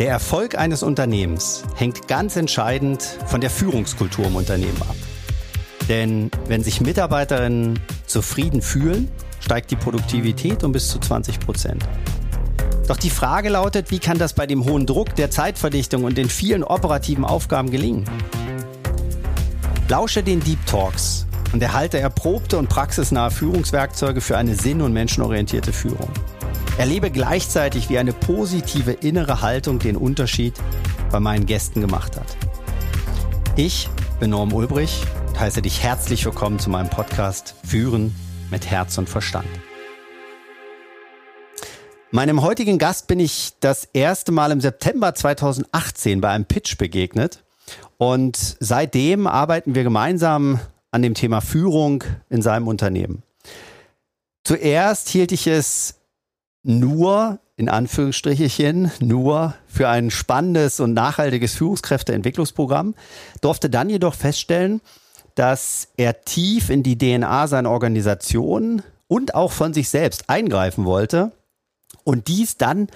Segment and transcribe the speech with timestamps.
[0.00, 4.96] Der Erfolg eines Unternehmens hängt ganz entscheidend von der Führungskultur im Unternehmen ab.
[5.90, 9.10] Denn wenn sich Mitarbeiterinnen zufrieden fühlen,
[9.40, 11.86] steigt die Produktivität um bis zu 20 Prozent.
[12.88, 16.30] Doch die Frage lautet, wie kann das bei dem hohen Druck, der Zeitverdichtung und den
[16.30, 18.06] vielen operativen Aufgaben gelingen?
[19.90, 25.74] Lausche den Deep Talks und erhalte erprobte und praxisnahe Führungswerkzeuge für eine sinn- und menschenorientierte
[25.74, 26.08] Führung.
[26.80, 30.54] Erlebe gleichzeitig, wie eine positive innere Haltung den Unterschied
[31.12, 32.38] bei meinen Gästen gemacht hat.
[33.54, 38.16] Ich bin Norm Ulbrich und heiße dich herzlich willkommen zu meinem Podcast Führen
[38.50, 39.46] mit Herz und Verstand.
[42.12, 47.44] Meinem heutigen Gast bin ich das erste Mal im September 2018 bei einem Pitch begegnet
[47.98, 50.60] und seitdem arbeiten wir gemeinsam
[50.92, 53.22] an dem Thema Führung in seinem Unternehmen.
[54.44, 55.99] Zuerst hielt ich es
[56.62, 62.94] nur, in Anführungsstrichen, nur für ein spannendes und nachhaltiges Führungskräfteentwicklungsprogramm,
[63.40, 64.80] durfte dann jedoch feststellen,
[65.34, 71.32] dass er tief in die DNA seiner Organisation und auch von sich selbst eingreifen wollte
[72.04, 72.88] und dies dann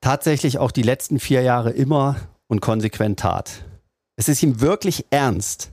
[0.00, 3.64] tatsächlich auch die letzten vier Jahre immer und konsequent tat.
[4.16, 5.70] Es ist ihm wirklich ernst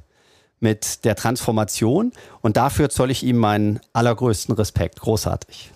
[0.60, 5.00] mit der Transformation und dafür zoll ich ihm meinen allergrößten Respekt.
[5.00, 5.72] Großartig.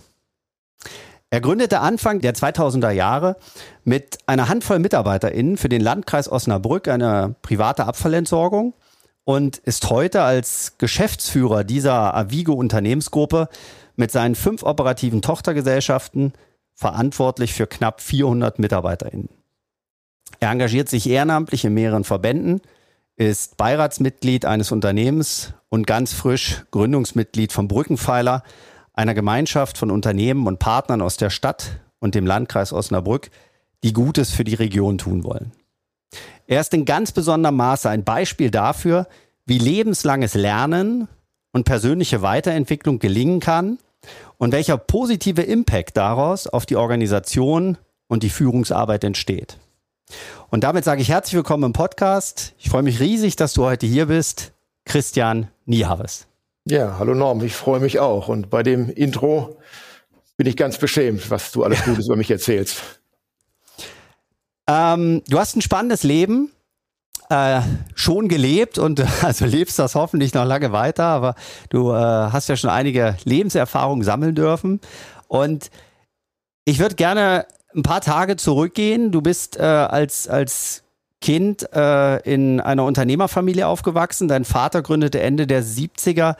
[1.32, 3.36] Er gründete Anfang der 2000er Jahre
[3.84, 8.74] mit einer Handvoll MitarbeiterInnen für den Landkreis Osnabrück eine private Abfallentsorgung
[9.24, 13.48] und ist heute als Geschäftsführer dieser Avigo Unternehmensgruppe
[13.96, 16.34] mit seinen fünf operativen Tochtergesellschaften
[16.74, 19.30] verantwortlich für knapp 400 MitarbeiterInnen.
[20.38, 22.60] Er engagiert sich ehrenamtlich in mehreren Verbänden,
[23.16, 28.42] ist Beiratsmitglied eines Unternehmens und ganz frisch Gründungsmitglied vom Brückenpfeiler,
[28.92, 33.30] einer Gemeinschaft von Unternehmen und Partnern aus der Stadt und dem Landkreis Osnabrück,
[33.82, 35.52] die Gutes für die Region tun wollen.
[36.46, 39.06] Er ist in ganz besonderem Maße ein Beispiel dafür,
[39.46, 41.08] wie lebenslanges Lernen
[41.52, 43.78] und persönliche Weiterentwicklung gelingen kann
[44.38, 47.78] und welcher positive Impact daraus auf die Organisation
[48.08, 49.58] und die Führungsarbeit entsteht.
[50.50, 52.54] Und damit sage ich herzlich willkommen im Podcast.
[52.58, 54.52] Ich freue mich riesig, dass du heute hier bist.
[54.84, 56.26] Christian Niehaves.
[56.64, 58.28] Ja, hallo Norm, ich freue mich auch.
[58.28, 59.58] Und bei dem Intro
[60.36, 63.00] bin ich ganz beschämt, was du alles Gutes über mich erzählst.
[64.68, 66.52] Ähm, du hast ein spannendes Leben.
[67.28, 67.62] Äh,
[67.94, 71.34] schon gelebt und also lebst das hoffentlich noch lange weiter, aber
[71.70, 74.80] du äh, hast ja schon einige Lebenserfahrungen sammeln dürfen.
[75.26, 75.70] Und
[76.64, 79.10] ich würde gerne ein paar Tage zurückgehen.
[79.10, 80.81] Du bist äh, als, als
[81.22, 84.28] Kind äh, in einer Unternehmerfamilie aufgewachsen.
[84.28, 86.36] Dein Vater gründete Ende der 70er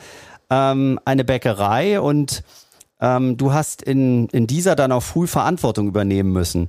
[0.50, 2.42] ähm, eine Bäckerei und
[3.00, 6.68] ähm, du hast in, in dieser dann auch früh Verantwortung übernehmen müssen.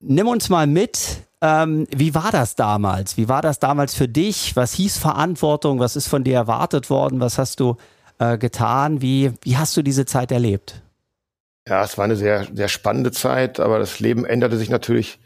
[0.00, 3.16] Nimm uns mal mit, ähm, wie war das damals?
[3.16, 4.56] Wie war das damals für dich?
[4.56, 5.78] Was hieß Verantwortung?
[5.78, 7.20] Was ist von dir erwartet worden?
[7.20, 7.76] Was hast du
[8.18, 9.02] äh, getan?
[9.02, 10.82] Wie, wie hast du diese Zeit erlebt?
[11.68, 15.18] Ja, es war eine sehr, sehr spannende Zeit, aber das Leben änderte sich natürlich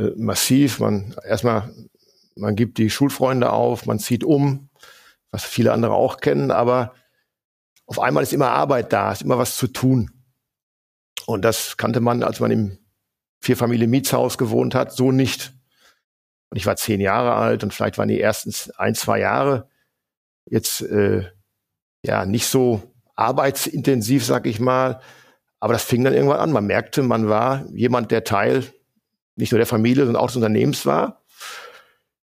[0.00, 0.80] äh, massiv.
[0.80, 1.72] Man erstmal,
[2.34, 4.70] man gibt die Schulfreunde auf, man zieht um,
[5.30, 6.94] was viele andere auch kennen, aber
[7.86, 10.10] auf einmal ist immer Arbeit da, ist immer was zu tun.
[11.26, 12.78] Und das kannte man, als man im
[13.40, 15.52] Vierfamilien-Mietshaus gewohnt hat, so nicht.
[16.50, 19.68] Und ich war zehn Jahre alt und vielleicht waren die ersten ein, zwei Jahre
[20.46, 21.24] jetzt äh,
[22.04, 22.82] ja nicht so
[23.14, 25.00] arbeitsintensiv, sag ich mal.
[25.60, 26.52] Aber das fing dann irgendwann an.
[26.52, 28.64] Man merkte, man war jemand, der Teil
[29.36, 31.22] nicht nur der Familie, sondern auch des Unternehmens war.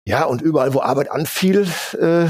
[0.07, 1.67] Ja, und überall, wo Arbeit anfiel,
[1.99, 2.27] äh,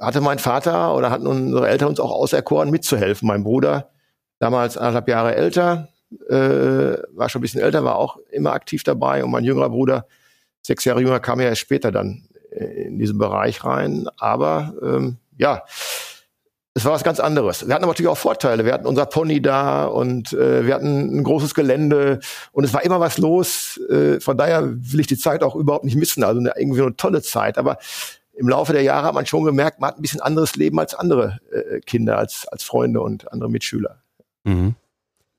[0.00, 3.28] hatte mein Vater oder hatten unsere Eltern uns auch auserkoren, mitzuhelfen.
[3.28, 3.90] Mein Bruder,
[4.38, 5.88] damals anderthalb Jahre älter,
[6.28, 9.22] äh, war schon ein bisschen älter, war auch immer aktiv dabei.
[9.22, 10.06] Und mein jüngerer Bruder,
[10.62, 14.08] sechs Jahre jünger, kam ja erst später dann äh, in diesen Bereich rein.
[14.16, 15.62] Aber ähm, ja,
[16.76, 17.66] es war was ganz anderes.
[17.66, 18.66] Wir hatten aber natürlich auch Vorteile.
[18.66, 22.20] Wir hatten unser Pony da und äh, wir hatten ein großes Gelände
[22.52, 23.80] und es war immer was los.
[23.88, 26.22] Äh, von daher will ich die Zeit auch überhaupt nicht missen.
[26.22, 27.56] Also eine, irgendwie eine tolle Zeit.
[27.56, 27.78] Aber
[28.34, 30.94] im Laufe der Jahre hat man schon gemerkt, man hat ein bisschen anderes Leben als
[30.94, 34.02] andere äh, Kinder, als, als Freunde und andere Mitschüler.
[34.44, 34.74] Mhm.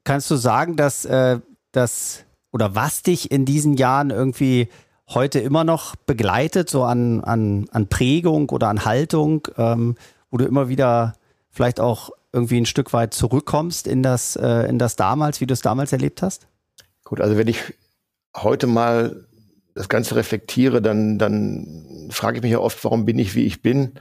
[0.05, 1.37] Kannst du sagen, dass äh,
[1.71, 4.69] das oder was dich in diesen Jahren irgendwie
[5.07, 9.97] heute immer noch begleitet, so an, an, an Prägung oder an Haltung, ähm,
[10.31, 11.13] wo du immer wieder
[11.57, 15.53] vielleicht auch irgendwie ein Stück weit zurückkommst in das, äh, in das damals, wie du
[15.53, 16.47] es damals erlebt hast?
[17.03, 17.73] Gut, also wenn ich
[18.35, 19.25] heute mal
[19.73, 23.61] das Ganze reflektiere, dann, dann frage ich mich ja oft, warum bin ich, wie ich
[23.61, 23.93] bin?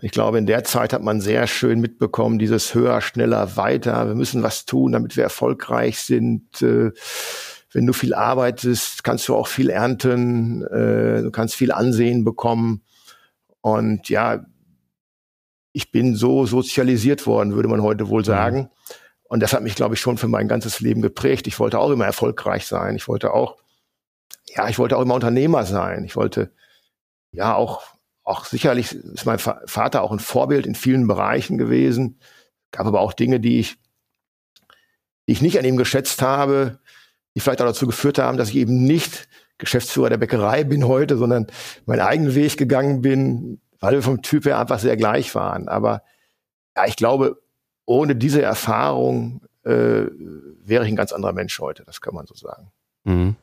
[0.00, 4.06] Ich glaube, in der Zeit hat man sehr schön mitbekommen, dieses höher, schneller, weiter.
[4.06, 6.62] Wir müssen was tun, damit wir erfolgreich sind.
[6.62, 6.92] Äh,
[7.72, 12.82] wenn du viel arbeitest, kannst du auch viel ernten, äh, du kannst viel Ansehen bekommen.
[13.60, 14.44] Und ja,
[15.78, 18.26] ich bin so sozialisiert worden, würde man heute wohl mhm.
[18.26, 18.70] sagen.
[19.28, 21.46] Und das hat mich, glaube ich, schon für mein ganzes Leben geprägt.
[21.46, 22.96] Ich wollte auch immer erfolgreich sein.
[22.96, 23.58] Ich wollte auch,
[24.48, 26.02] ja, ich wollte auch immer Unternehmer sein.
[26.02, 26.50] Ich wollte,
[27.30, 27.82] ja, auch,
[28.24, 32.18] auch sicherlich ist mein Vater auch ein Vorbild in vielen Bereichen gewesen.
[32.72, 33.76] Gab aber auch Dinge, die ich,
[35.28, 36.80] die ich nicht an ihm geschätzt habe,
[37.36, 39.28] die vielleicht auch dazu geführt haben, dass ich eben nicht
[39.58, 41.46] Geschäftsführer der Bäckerei bin heute, sondern
[41.86, 45.68] meinen eigenen Weg gegangen bin, weil wir vom Typ her einfach sehr gleich waren.
[45.68, 46.02] Aber
[46.76, 47.40] ja, ich glaube,
[47.84, 50.06] ohne diese Erfahrung äh,
[50.64, 52.70] wäre ich ein ganz anderer Mensch heute, das kann man so sagen.
[53.04, 53.36] Mhm.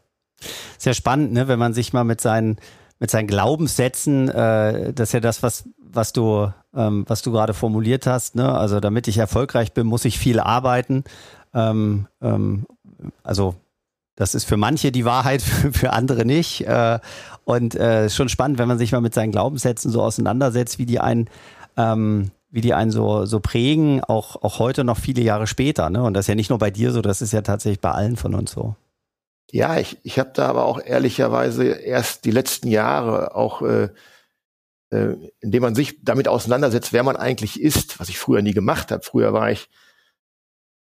[0.77, 1.47] Sehr spannend, ne?
[1.47, 2.57] wenn man sich mal mit seinen,
[2.99, 7.53] mit seinen Glaubenssätzen, äh, das ist ja das, was, was du, ähm, was du gerade
[7.53, 8.53] formuliert hast, ne?
[8.53, 11.03] also damit ich erfolgreich bin, muss ich viel arbeiten.
[11.53, 12.65] Ähm, ähm,
[13.23, 13.55] also
[14.15, 15.41] das ist für manche die Wahrheit,
[15.71, 16.67] für andere nicht.
[16.67, 16.99] Äh,
[17.43, 20.99] und äh, schon spannend, wenn man sich mal mit seinen Glaubenssätzen so auseinandersetzt, wie die
[20.99, 21.29] einen
[21.77, 25.89] ähm, wie die einen so, so prägen, auch, auch heute noch viele Jahre später.
[25.89, 26.01] Ne?
[26.01, 28.15] Und das ist ja nicht nur bei dir so, das ist ja tatsächlich bei allen
[28.15, 28.77] von uns so.
[29.51, 33.89] Ja, ich, ich habe da aber auch ehrlicherweise erst die letzten Jahre auch, äh,
[34.89, 38.89] äh, indem man sich damit auseinandersetzt, wer man eigentlich ist, was ich früher nie gemacht
[38.89, 39.03] habe.
[39.03, 39.67] Früher war ich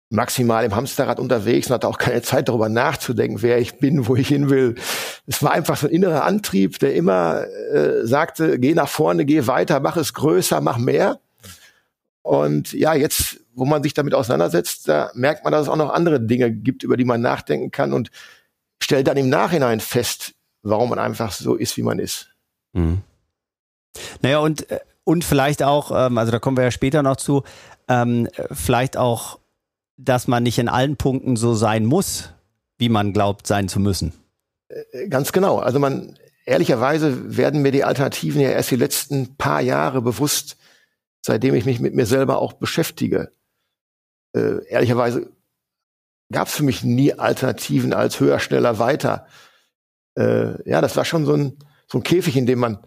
[0.08, 4.16] maximal im Hamsterrad unterwegs und hatte auch keine Zeit darüber nachzudenken, wer ich bin, wo
[4.16, 4.76] ich hin will.
[5.26, 9.46] Es war einfach so ein innerer Antrieb, der immer äh, sagte, geh nach vorne, geh
[9.46, 11.20] weiter, mach es größer, mach mehr.
[12.22, 15.92] Und ja, jetzt, wo man sich damit auseinandersetzt, da merkt man, dass es auch noch
[15.92, 18.10] andere Dinge gibt, über die man nachdenken kann und
[18.82, 22.30] stellt dann im Nachhinein fest, warum man einfach so ist, wie man ist.
[22.72, 23.02] Mhm.
[24.22, 27.42] Naja, und, äh, und vielleicht auch, ähm, also da kommen wir ja später noch zu,
[27.88, 29.38] ähm, vielleicht auch,
[29.96, 32.30] dass man nicht in allen Punkten so sein muss,
[32.78, 34.12] wie man glaubt, sein zu müssen.
[34.68, 35.58] Äh, ganz genau.
[35.58, 40.56] Also man, ehrlicherweise werden mir die Alternativen ja erst die letzten paar Jahre bewusst,
[41.24, 43.32] seitdem ich mich mit mir selber auch beschäftige.
[44.34, 45.30] Äh, ehrlicherweise
[46.30, 49.26] gab es für mich nie Alternativen als höher, schneller, weiter.
[50.16, 52.78] Äh, ja, das war schon so ein, so ein Käfig, in dem man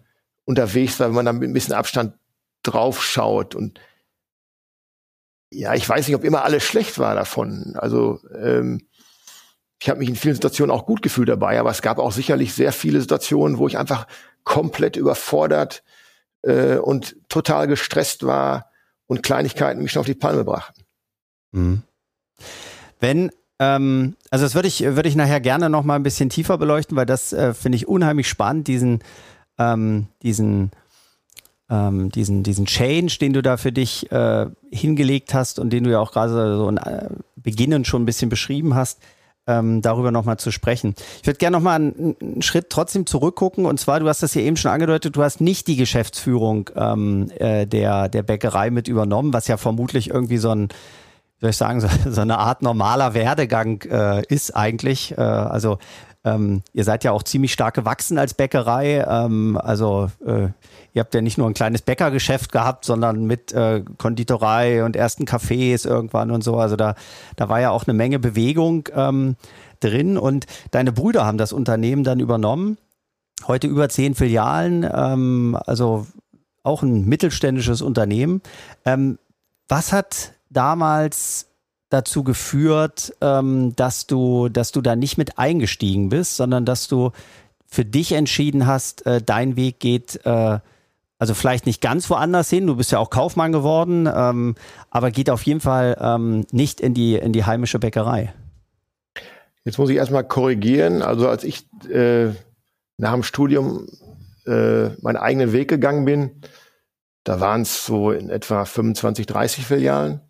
[0.44, 2.14] unterwegs war, wenn man da mit ein bisschen Abstand
[2.62, 3.54] drauf schaut.
[3.54, 3.80] Und
[5.52, 7.74] ja, ich weiß nicht, ob immer alles schlecht war davon.
[7.76, 8.86] Also ähm,
[9.80, 12.54] ich habe mich in vielen Situationen auch gut gefühlt dabei, aber es gab auch sicherlich
[12.54, 14.06] sehr viele Situationen, wo ich einfach
[14.44, 15.82] komplett überfordert
[16.42, 18.70] äh, und total gestresst war
[19.06, 20.84] und Kleinigkeiten mich schon auf die Palme brachten.
[21.52, 21.82] Mhm.
[23.00, 23.30] Wenn
[23.60, 26.96] ähm, also das würde ich, würde ich nachher gerne noch mal ein bisschen tiefer beleuchten,
[26.96, 29.00] weil das äh, finde ich unheimlich spannend, diesen,
[29.58, 30.70] ähm, diesen,
[31.70, 35.90] ähm, diesen, diesen Change, den du da für dich äh, hingelegt hast und den du
[35.90, 39.00] ja auch gerade so in äh, Beginnen schon ein bisschen beschrieben hast
[39.50, 40.94] ähm, darüber nochmal zu sprechen.
[41.20, 43.66] Ich würde gerne nochmal einen, einen Schritt trotzdem zurückgucken.
[43.66, 47.30] Und zwar, du hast das ja eben schon angedeutet, du hast nicht die Geschäftsführung ähm,
[47.36, 50.68] äh, der, der Bäckerei mit übernommen, was ja vermutlich irgendwie so ein
[51.40, 55.16] soll ich sagen, so, so eine Art normaler Werdegang äh, ist eigentlich.
[55.16, 55.78] Äh, also
[56.24, 59.04] ähm, ihr seid ja auch ziemlich stark gewachsen als Bäckerei.
[59.08, 60.48] Ähm, also äh,
[60.92, 65.24] ihr habt ja nicht nur ein kleines Bäckergeschäft gehabt, sondern mit äh, Konditorei und ersten
[65.24, 66.56] Cafés irgendwann und so.
[66.56, 66.94] Also da,
[67.36, 69.36] da war ja auch eine Menge Bewegung ähm,
[69.80, 70.18] drin.
[70.18, 72.76] Und deine Brüder haben das Unternehmen dann übernommen.
[73.46, 76.06] Heute über zehn Filialen, ähm, also
[76.62, 78.42] auch ein mittelständisches Unternehmen.
[78.84, 79.18] Ähm,
[79.68, 81.49] was hat damals
[81.90, 87.10] dazu geführt, ähm, dass du, dass du da nicht mit eingestiegen bist, sondern dass du
[87.66, 90.58] für dich entschieden hast, äh, dein Weg geht, äh,
[91.18, 92.66] also vielleicht nicht ganz woanders hin.
[92.66, 94.54] Du bist ja auch Kaufmann geworden, ähm,
[94.90, 98.32] aber geht auf jeden Fall ähm, nicht in die in die heimische Bäckerei.
[99.64, 101.02] Jetzt muss ich erstmal korrigieren.
[101.02, 102.30] Also als ich äh,
[102.96, 103.86] nach dem Studium
[104.46, 106.40] äh, meinen eigenen Weg gegangen bin,
[107.24, 110.20] da waren es so in etwa 25, 30 Filialen.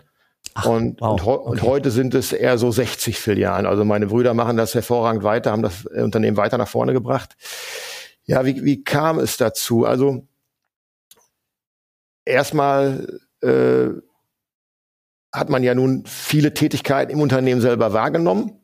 [0.54, 1.12] Ach, und, wow.
[1.12, 1.50] und, okay.
[1.50, 3.66] und, heute sind es eher so 60 Filialen.
[3.66, 7.36] Also meine Brüder machen das hervorragend weiter, haben das äh, Unternehmen weiter nach vorne gebracht.
[8.24, 9.84] Ja, wie, wie kam es dazu?
[9.86, 10.26] Also
[12.24, 13.88] erstmal äh,
[15.32, 18.60] hat man ja nun viele Tätigkeiten im Unternehmen selber wahrgenommen.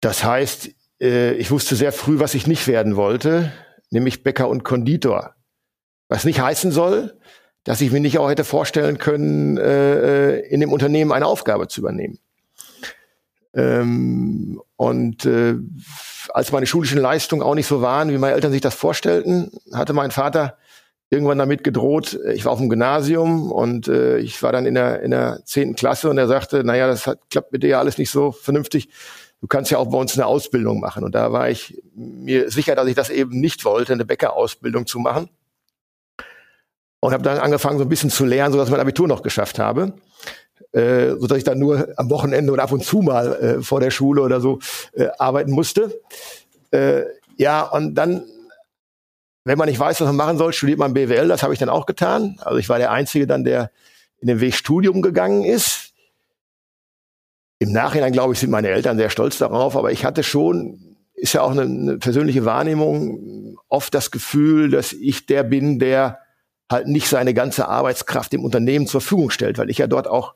[0.00, 0.70] Das heißt,
[1.00, 3.52] äh, ich wusste sehr früh, was ich nicht werden wollte,
[3.90, 5.34] nämlich Bäcker und Konditor.
[6.08, 7.18] Was nicht heißen soll,
[7.64, 11.80] dass ich mir nicht auch hätte vorstellen können, äh, in dem Unternehmen eine Aufgabe zu
[11.80, 12.18] übernehmen.
[13.54, 15.54] Ähm, und äh,
[16.32, 19.92] als meine schulischen Leistungen auch nicht so waren, wie meine Eltern sich das vorstellten, hatte
[19.92, 20.58] mein Vater
[21.10, 25.02] irgendwann damit gedroht, ich war auf dem Gymnasium und äh, ich war dann in der
[25.02, 27.98] in der zehnten Klasse und er sagte, naja, das hat, klappt mit dir ja alles
[27.98, 28.88] nicht so vernünftig.
[29.40, 31.04] du kannst ja auch bei uns eine Ausbildung machen.
[31.04, 34.98] Und da war ich mir sicher, dass ich das eben nicht wollte, eine Bäckerausbildung zu
[34.98, 35.28] machen.
[37.04, 39.58] Und habe dann angefangen, so ein bisschen zu lernen, sodass ich mein Abitur noch geschafft
[39.58, 39.92] habe.
[40.72, 43.90] Äh, sodass ich dann nur am Wochenende oder ab und zu mal äh, vor der
[43.90, 44.58] Schule oder so
[44.94, 46.00] äh, arbeiten musste.
[46.70, 47.02] Äh,
[47.36, 48.24] ja, und dann,
[49.44, 51.28] wenn man nicht weiß, was man machen soll, studiert man BWL.
[51.28, 52.38] Das habe ich dann auch getan.
[52.40, 53.70] Also ich war der Einzige dann, der
[54.20, 55.92] in den Weg Studium gegangen ist.
[57.58, 61.34] Im Nachhinein, glaube ich, sind meine Eltern sehr stolz darauf, aber ich hatte schon, ist
[61.34, 66.23] ja auch eine, eine persönliche Wahrnehmung, oft das Gefühl, dass ich der bin, der
[66.70, 70.34] halt nicht seine ganze Arbeitskraft dem Unternehmen zur Verfügung stellt, weil ich ja dort auch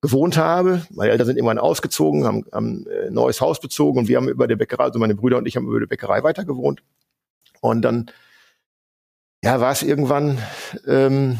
[0.00, 0.86] gewohnt habe.
[0.90, 4.28] Meine Eltern sind irgendwann ausgezogen, haben, haben ein äh, neues Haus bezogen und wir haben
[4.28, 6.82] über der Bäckerei, also meine Brüder und ich haben über der Bäckerei weiter gewohnt.
[7.60, 8.10] Und dann
[9.42, 10.38] ja, war es irgendwann
[10.86, 11.38] ähm,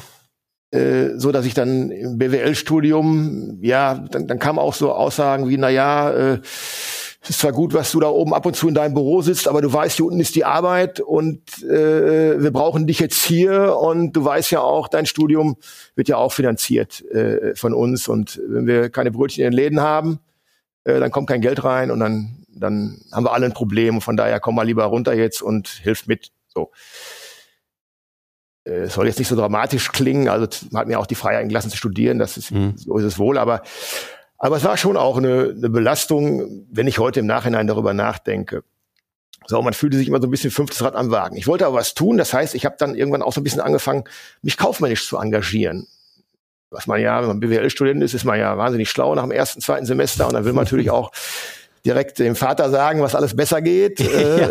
[0.70, 5.56] äh, so, dass ich dann im BWL-Studium, ja, dann, dann kamen auch so Aussagen wie,
[5.56, 6.40] na ja, äh,
[7.22, 9.46] es ist zwar gut, was du da oben ab und zu in deinem Büro sitzt,
[9.46, 13.76] aber du weißt, hier unten ist die Arbeit und äh, wir brauchen dich jetzt hier
[13.76, 15.56] und du weißt ja auch, dein Studium
[15.94, 19.80] wird ja auch finanziert äh, von uns und wenn wir keine Brötchen in den Läden
[19.80, 20.20] haben,
[20.84, 24.00] äh, dann kommt kein Geld rein und dann, dann haben wir alle ein Problem.
[24.00, 26.30] Von daher komm mal lieber runter jetzt und hilf mit.
[26.48, 26.70] So.
[28.64, 31.70] Äh, soll jetzt nicht so dramatisch klingen, also man hat mir auch die Freiheit gelassen
[31.70, 32.74] zu studieren, das ist, mhm.
[32.76, 33.62] so ist es wohl, aber
[34.40, 38.64] aber es war schon auch eine, eine Belastung, wenn ich heute im Nachhinein darüber nachdenke.
[39.46, 41.36] So, man fühlte sich immer so ein bisschen fünftes Rad am Wagen.
[41.36, 43.60] Ich wollte aber was tun, das heißt, ich habe dann irgendwann auch so ein bisschen
[43.60, 44.04] angefangen,
[44.40, 45.86] mich kaufmännisch zu engagieren.
[46.70, 49.60] Was man ja, wenn man BWL-Student ist, ist man ja wahnsinnig schlau nach dem ersten,
[49.60, 51.10] zweiten Semester und dann will man natürlich auch
[51.84, 54.00] direkt dem Vater sagen, was alles besser geht.
[54.00, 54.50] ja.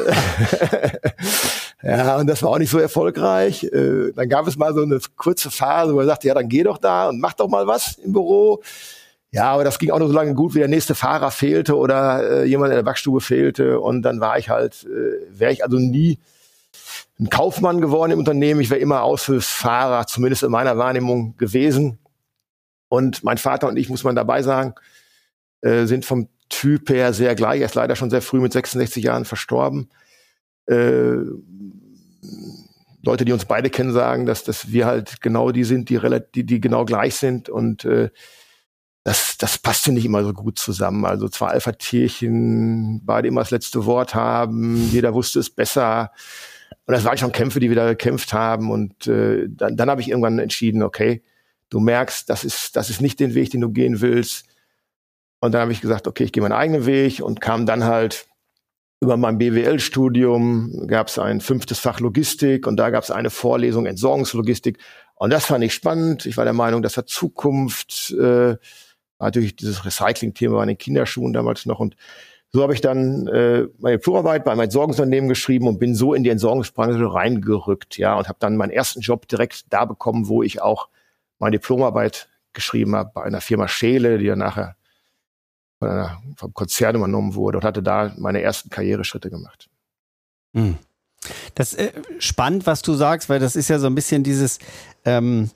[1.84, 3.64] ja, und das war auch nicht so erfolgreich.
[3.64, 6.62] Äh, dann gab es mal so eine kurze Phase, wo er sagte, ja, dann geh
[6.62, 8.62] doch da und mach doch mal was im Büro.
[9.32, 12.44] Ja, aber das ging auch nur so lange gut, wie der nächste Fahrer fehlte oder
[12.44, 13.80] äh, jemand in der Backstube fehlte.
[13.80, 16.18] Und dann war ich halt, äh, wäre ich also nie
[17.20, 18.62] ein Kaufmann geworden im Unternehmen.
[18.62, 22.00] Ich wäre immer Aushilfsfahrer, zumindest in meiner Wahrnehmung gewesen.
[22.88, 24.74] Und mein Vater und ich, muss man dabei sagen,
[25.62, 27.60] äh, sind vom Typ her sehr gleich.
[27.60, 29.90] Er ist leider schon sehr früh mit 66 Jahren verstorben.
[30.66, 31.18] Äh,
[33.04, 36.00] Leute, die uns beide kennen, sagen, dass, dass wir halt genau die sind, die,
[36.34, 37.48] die, die genau gleich sind.
[37.48, 38.10] Und äh,
[39.04, 41.06] das, das passte nicht immer so gut zusammen.
[41.06, 46.12] Also zwei Alpha-Tierchen, beide immer das letzte Wort haben, jeder wusste es besser.
[46.86, 48.72] Und das waren schon Kämpfe, die wir da gekämpft haben.
[48.72, 51.24] Und äh, dann, dann habe ich irgendwann entschieden, okay,
[51.70, 54.46] du merkst, das ist, das ist nicht den Weg, den du gehen willst.
[55.40, 58.28] Und dann habe ich gesagt, okay, ich gehe meinen eigenen Weg und kam dann halt
[59.02, 63.86] über mein BWL-Studium, gab es ein fünftes Fach Logistik und da gab es eine Vorlesung
[63.86, 64.78] Entsorgungslogistik.
[65.16, 66.26] Und das fand ich spannend.
[66.26, 68.12] Ich war der Meinung, das hat Zukunft.
[68.12, 68.58] Äh,
[69.20, 71.80] natürlich dieses Recycling-Thema bei den Kinderschuhen damals noch.
[71.80, 71.96] Und
[72.52, 76.24] so habe ich dann äh, meine Diplomarbeit bei meinem Entsorgungsunternehmen geschrieben und bin so in
[76.24, 80.62] die Entsorgungsbranche reingerückt, ja, und habe dann meinen ersten Job direkt da bekommen, wo ich
[80.62, 80.90] auch
[81.38, 84.76] meine Diplomarbeit geschrieben habe, bei einer Firma Scheele, die dann nachher
[85.78, 89.70] von einer, vom Konzern übernommen wurde und hatte da meine ersten Karriereschritte gemacht.
[90.54, 90.78] Hm.
[91.54, 94.60] Das ist äh, spannend, was du sagst, weil das ist ja so ein bisschen dieses,
[95.06, 95.52] ähm,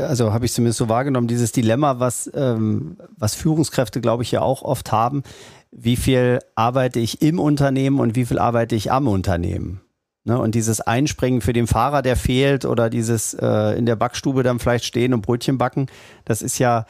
[0.00, 4.42] also habe ich zumindest so wahrgenommen, dieses Dilemma, was, ähm, was Führungskräfte, glaube ich, ja
[4.42, 5.22] auch oft haben.
[5.70, 9.80] Wie viel arbeite ich im Unternehmen und wie viel arbeite ich am Unternehmen?
[10.24, 10.38] Ne?
[10.38, 14.58] Und dieses Einspringen für den Fahrer, der fehlt, oder dieses äh, in der Backstube dann
[14.58, 15.86] vielleicht stehen und Brötchen backen,
[16.24, 16.86] das ist ja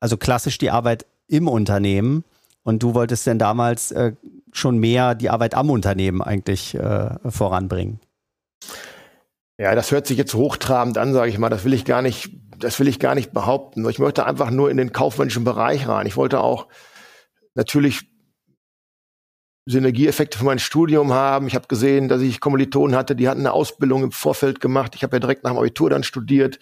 [0.00, 2.24] also klassisch die Arbeit im Unternehmen.
[2.62, 4.12] Und du wolltest denn damals äh,
[4.52, 8.00] schon mehr die Arbeit am Unternehmen eigentlich äh, voranbringen?
[9.58, 11.48] Ja, das hört sich jetzt hochtrabend an, sage ich mal.
[11.48, 13.88] Das will ich gar nicht, das will ich gar nicht behaupten.
[13.88, 16.06] Ich möchte einfach nur in den kaufmännischen Bereich rein.
[16.06, 16.68] Ich wollte auch
[17.54, 18.10] natürlich
[19.64, 21.46] Synergieeffekte für mein Studium haben.
[21.46, 24.94] Ich habe gesehen, dass ich Kommilitonen hatte, die hatten eine Ausbildung im Vorfeld gemacht.
[24.94, 26.58] Ich habe ja direkt nach dem Abitur dann studiert.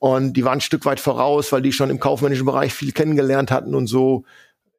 [0.00, 3.50] Und die waren ein Stück weit voraus, weil die schon im kaufmännischen Bereich viel kennengelernt
[3.50, 4.24] hatten und so.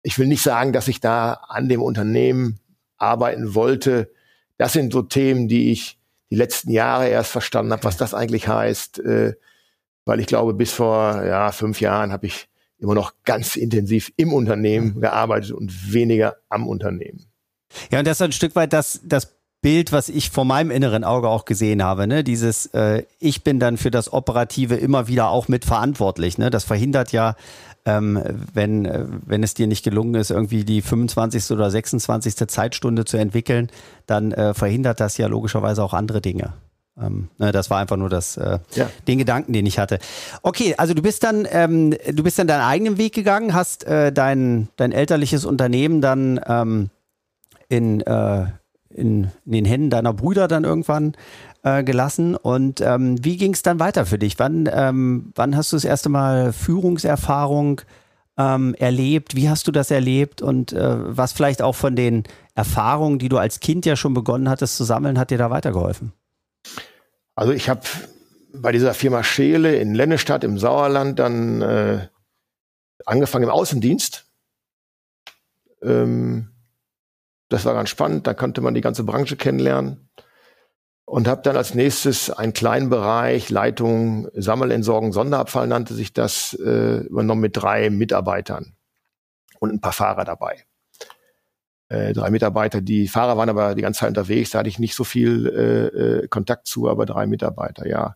[0.03, 2.59] Ich will nicht sagen, dass ich da an dem Unternehmen
[2.97, 4.11] arbeiten wollte.
[4.57, 5.98] Das sind so Themen, die ich
[6.29, 9.33] die letzten Jahre erst verstanden habe, was das eigentlich heißt, äh,
[10.05, 14.33] weil ich glaube, bis vor ja, fünf Jahren habe ich immer noch ganz intensiv im
[14.33, 17.25] Unternehmen gearbeitet und weniger am Unternehmen.
[17.91, 21.03] Ja, und das ist ein Stück weit das, das Bild, was ich vor meinem inneren
[21.03, 22.07] Auge auch gesehen habe.
[22.07, 22.23] Ne?
[22.23, 26.37] Dieses, äh, ich bin dann für das Operative immer wieder auch mitverantwortlich.
[26.37, 26.49] Ne?
[26.49, 27.35] Das verhindert ja
[27.85, 28.21] ähm,
[28.53, 31.51] wenn, äh, wenn es dir nicht gelungen ist, irgendwie die 25.
[31.51, 32.35] oder 26.
[32.47, 33.69] Zeitstunde zu entwickeln,
[34.05, 36.53] dann äh, verhindert das ja logischerweise auch andere Dinge.
[37.01, 38.89] Ähm, ne, das war einfach nur das, äh, ja.
[39.07, 39.99] den Gedanken, den ich hatte.
[40.41, 44.11] Okay, also du bist dann, ähm, du bist dann deinen eigenen Weg gegangen, hast äh,
[44.11, 46.89] dein, dein elterliches Unternehmen dann ähm,
[47.69, 48.47] in, äh,
[48.89, 51.13] in, in den Händen deiner Brüder dann irgendwann
[51.63, 52.35] äh, gelassen.
[52.35, 54.39] Und ähm, wie ging es dann weiter für dich?
[54.39, 57.81] Wann, ähm, wann hast du das erste Mal Führungserfahrung
[58.37, 59.35] ähm, erlebt?
[59.35, 60.41] Wie hast du das erlebt?
[60.41, 62.23] Und äh, was vielleicht auch von den
[62.55, 66.13] Erfahrungen, die du als Kind ja schon begonnen hattest zu sammeln, hat dir da weitergeholfen?
[67.35, 67.81] Also ich habe
[68.53, 72.07] bei dieser Firma Scheele in Lennestadt im Sauerland dann äh,
[73.05, 74.25] angefangen im Außendienst.
[75.81, 76.49] Ähm,
[77.49, 80.09] das war ganz spannend, da konnte man die ganze Branche kennenlernen.
[81.05, 86.99] Und habe dann als nächstes einen kleinen Bereich, Leitung, Sammelentsorgung, Sonderabfall nannte sich das, äh,
[86.99, 88.75] übernommen mit drei Mitarbeitern
[89.59, 90.63] und ein paar Fahrer dabei.
[91.87, 94.93] Äh, drei Mitarbeiter, die Fahrer waren aber die ganze Zeit unterwegs, da hatte ich nicht
[94.93, 98.15] so viel äh, äh, Kontakt zu, aber drei Mitarbeiter, ja.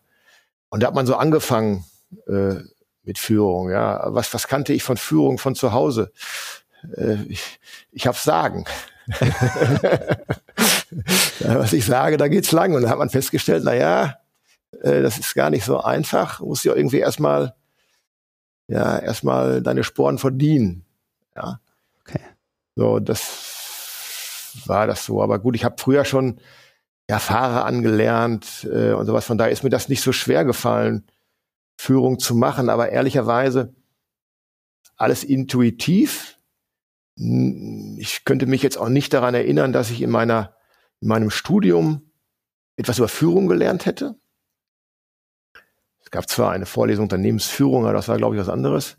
[0.68, 1.84] Und da hat man so angefangen
[2.28, 2.60] äh,
[3.02, 4.04] mit Führung, ja.
[4.14, 6.12] Was, was kannte ich von Führung von zu Hause?
[6.96, 7.58] Äh, ich,
[7.90, 8.64] ich hab's sagen.
[11.40, 12.74] Was ich sage, da geht's lang.
[12.74, 14.14] Und da hat man festgestellt, na ja,
[14.82, 16.38] äh, das ist gar nicht so einfach.
[16.38, 17.54] Du musst ja irgendwie erstmal,
[18.68, 20.84] ja, erstmal deine Sporen verdienen.
[21.36, 21.60] Ja.
[22.00, 22.20] Okay.
[22.76, 25.22] So, das war das so.
[25.22, 26.40] Aber gut, ich habe früher schon
[27.08, 29.26] ja, Fahrer angelernt äh, und sowas.
[29.26, 31.06] Von daher ist mir das nicht so schwer gefallen,
[31.76, 32.70] Führung zu machen.
[32.70, 33.74] Aber ehrlicherweise
[34.96, 36.33] alles intuitiv
[37.16, 40.56] ich könnte mich jetzt auch nicht daran erinnern, dass ich in meiner,
[41.00, 42.10] in meinem Studium
[42.76, 44.16] etwas über Führung gelernt hätte.
[46.02, 48.96] Es gab zwar eine Vorlesung Unternehmensführung, aber das war, glaube ich, was anderes.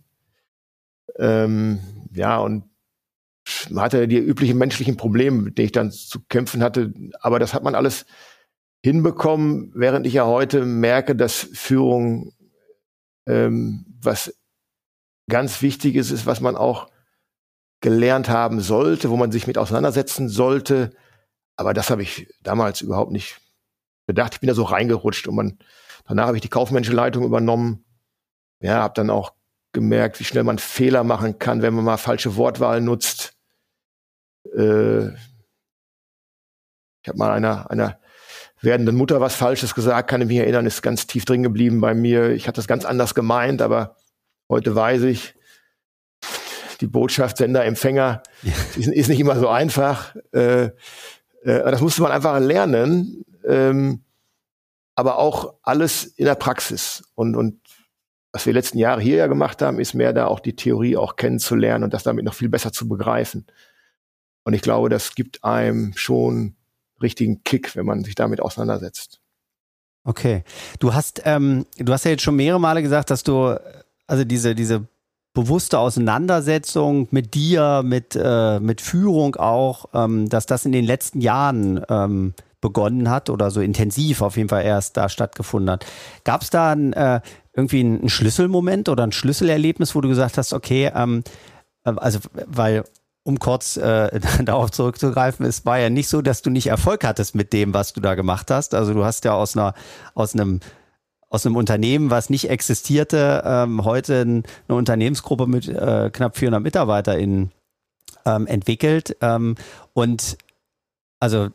[1.17, 1.79] Ähm,
[2.13, 2.69] ja, und
[3.69, 7.53] man hatte die üblichen menschlichen Probleme, mit denen ich dann zu kämpfen hatte, aber das
[7.53, 8.05] hat man alles
[8.83, 12.33] hinbekommen, während ich ja heute merke, dass Führung
[13.27, 14.35] ähm, was
[15.29, 16.89] ganz wichtig ist, ist, was man auch
[17.81, 20.91] gelernt haben sollte, wo man sich mit auseinandersetzen sollte.
[21.55, 23.39] Aber das habe ich damals überhaupt nicht
[24.05, 24.35] bedacht.
[24.35, 25.59] Ich bin da so reingerutscht und man,
[26.07, 27.85] danach habe ich die kaufmännische Leitung übernommen.
[28.61, 29.33] Ja, habe dann auch
[29.73, 33.33] gemerkt, wie schnell man Fehler machen kann, wenn man mal falsche Wortwahl nutzt.
[34.55, 37.99] Äh, ich habe mal einer, einer
[38.61, 41.93] werdenden Mutter was Falsches gesagt, kann ich mich erinnern, ist ganz tief drin geblieben bei
[41.93, 42.31] mir.
[42.31, 43.97] Ich hatte das ganz anders gemeint, aber
[44.49, 45.35] heute weiß ich,
[46.81, 48.53] die Botschaft Sender, Empfänger ja.
[48.75, 50.15] ist, ist, nicht immer so einfach.
[50.33, 50.71] Äh, äh,
[51.43, 54.03] das musste man einfach lernen, ähm,
[54.95, 57.03] aber auch alles in der Praxis.
[57.15, 57.59] Und, und
[58.31, 61.15] was wir letzten Jahre hier ja gemacht haben, ist mehr da auch die Theorie auch
[61.15, 63.45] kennenzulernen und das damit noch viel besser zu begreifen.
[64.43, 66.55] Und ich glaube, das gibt einem schon
[67.01, 69.21] richtigen Kick, wenn man sich damit auseinandersetzt.
[70.03, 70.43] Okay.
[70.79, 73.57] Du hast, ähm, du hast ja jetzt schon mehrere Male gesagt, dass du
[74.07, 74.87] also diese, diese
[75.35, 81.21] bewusste Auseinandersetzung mit dir, mit, äh, mit Führung auch, ähm, dass das in den letzten
[81.21, 85.85] Jahren ähm, begonnen hat oder so intensiv auf jeden Fall erst da stattgefunden hat.
[86.23, 87.21] Gab es da ein, äh,
[87.53, 91.23] irgendwie einen Schlüsselmoment oder ein Schlüsselerlebnis, wo du gesagt hast, okay, ähm,
[91.83, 92.85] äh, also weil
[93.23, 97.35] um kurz äh, darauf zurückzugreifen, es war ja nicht so, dass du nicht Erfolg hattest
[97.35, 98.73] mit dem, was du da gemacht hast.
[98.73, 99.73] Also du hast ja aus einer
[100.13, 100.61] aus einem
[101.35, 107.51] aus einem Unternehmen, was nicht existierte, ähm, heute eine Unternehmensgruppe mit äh, knapp 400 MitarbeiterInnen
[108.25, 109.17] ähm, entwickelt.
[109.19, 109.55] Ähm,
[109.93, 110.37] und
[111.19, 111.49] also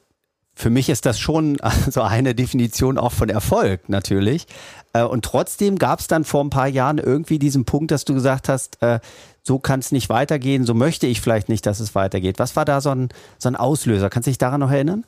[0.55, 1.57] für mich ist das schon
[1.91, 4.47] so eine Definition auch von Erfolg natürlich.
[4.93, 8.13] Äh, und trotzdem gab es dann vor ein paar Jahren irgendwie diesen Punkt, dass du
[8.13, 9.01] gesagt hast, äh,
[9.43, 12.39] so kann es nicht weitergehen, so möchte ich vielleicht nicht, dass es weitergeht.
[12.39, 14.11] Was war da so ein, so ein Auslöser?
[14.11, 15.07] Kannst du dich daran noch erinnern?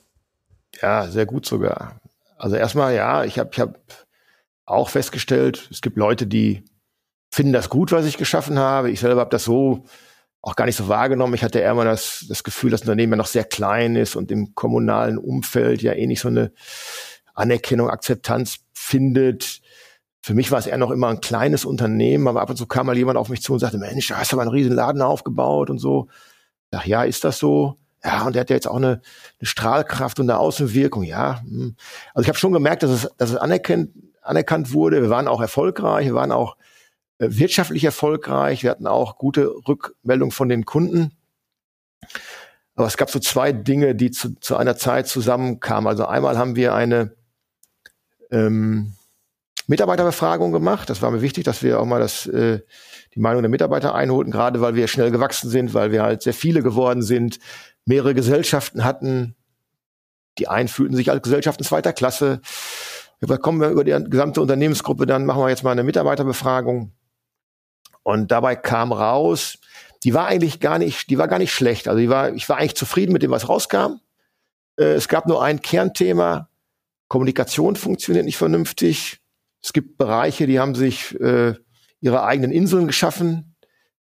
[0.81, 1.97] Ja, sehr gut sogar.
[2.39, 3.79] Also erstmal, ja, ich habe ich hab
[4.65, 6.65] auch festgestellt, es gibt Leute, die
[7.31, 8.91] finden das gut, was ich geschaffen habe.
[8.91, 9.85] Ich selber habe das so
[10.43, 11.35] auch gar nicht so wahrgenommen.
[11.35, 14.17] Ich hatte eher mal das, das Gefühl, dass das Unternehmen ja noch sehr klein ist
[14.17, 16.53] und im kommunalen Umfeld ja eh nicht so eine
[17.35, 19.61] Anerkennung, Akzeptanz findet.
[20.21, 22.87] Für mich war es eher noch immer ein kleines Unternehmen, aber ab und zu kam
[22.87, 25.01] mal jemand auf mich zu und sagte, Mensch, da hast du aber einen riesen Laden
[25.01, 26.09] aufgebaut und so.
[26.71, 27.79] Dachte, ja, ist das so?
[28.05, 29.01] Ja, und der hat ja jetzt auch eine,
[29.39, 31.41] eine Strahlkraft und eine Außenwirkung, ja.
[31.43, 31.77] Hm.
[32.15, 33.91] Also ich habe schon gemerkt, dass es, dass es anerkennt,
[34.23, 35.03] anerkannt wurde.
[35.03, 36.57] Wir waren auch erfolgreich, wir waren auch
[37.19, 41.13] äh, wirtschaftlich erfolgreich, wir hatten auch gute Rückmeldung von den Kunden.
[42.75, 45.87] Aber es gab so zwei Dinge, die zu, zu einer Zeit zusammenkamen.
[45.87, 47.15] Also einmal haben wir eine
[48.31, 48.95] ähm,
[49.67, 50.89] Mitarbeiterbefragung gemacht.
[50.91, 52.61] Das war mir wichtig, dass wir auch mal das, äh,
[53.15, 56.35] die Meinung der Mitarbeiter einholten, gerade weil wir schnell gewachsen sind, weil wir halt sehr
[56.35, 57.39] viele geworden sind,
[57.85, 59.37] mehrere Gesellschaften hatten.
[60.39, 62.41] Die einen fühlten sich als Gesellschaften zweiter Klasse
[63.25, 66.93] Da kommen wir über die gesamte Unternehmensgruppe, dann machen wir jetzt mal eine Mitarbeiterbefragung.
[68.03, 69.59] Und dabei kam raus,
[70.03, 71.87] die war eigentlich gar nicht, die war gar nicht schlecht.
[71.87, 74.01] Also die war, ich war eigentlich zufrieden mit dem, was rauskam.
[74.77, 76.49] Äh, es gab nur ein Kernthema.
[77.07, 79.21] Kommunikation funktioniert nicht vernünftig.
[79.63, 81.55] Es gibt Bereiche, die haben sich äh,
[82.01, 83.55] ihre eigenen Inseln geschaffen.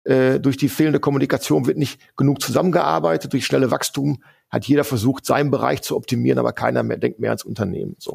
[0.04, 3.34] Äh, durch die fehlende Kommunikation wird nicht genug zusammengearbeitet.
[3.34, 7.32] Durch schnelle Wachstum hat jeder versucht, seinen Bereich zu optimieren, aber keiner mehr denkt mehr
[7.32, 7.96] ans Unternehmen.
[7.98, 8.14] So.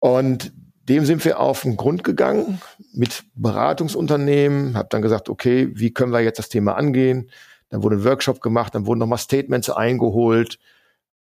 [0.00, 0.52] Und
[0.88, 2.60] dem sind wir auf den Grund gegangen
[2.92, 7.30] mit Beratungsunternehmen, habe dann gesagt, okay, wie können wir jetzt das Thema angehen?
[7.68, 10.58] Dann wurde ein Workshop gemacht, dann wurden nochmal Statements eingeholt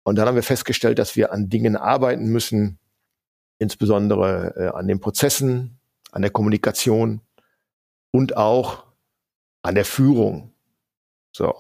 [0.04, 2.78] und dann haben wir festgestellt, dass wir an Dingen arbeiten müssen,
[3.58, 5.80] insbesondere äh, an den Prozessen,
[6.12, 7.22] an der Kommunikation
[8.12, 8.84] und auch
[9.64, 10.54] an der Führung.
[11.32, 11.56] So.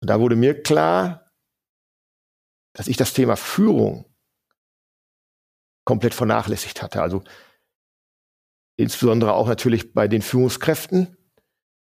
[0.00, 1.32] Und da wurde mir klar,
[2.74, 4.04] dass ich das Thema Führung
[5.88, 7.00] komplett vernachlässigt hatte.
[7.00, 7.22] Also
[8.76, 11.16] insbesondere auch natürlich bei den Führungskräften.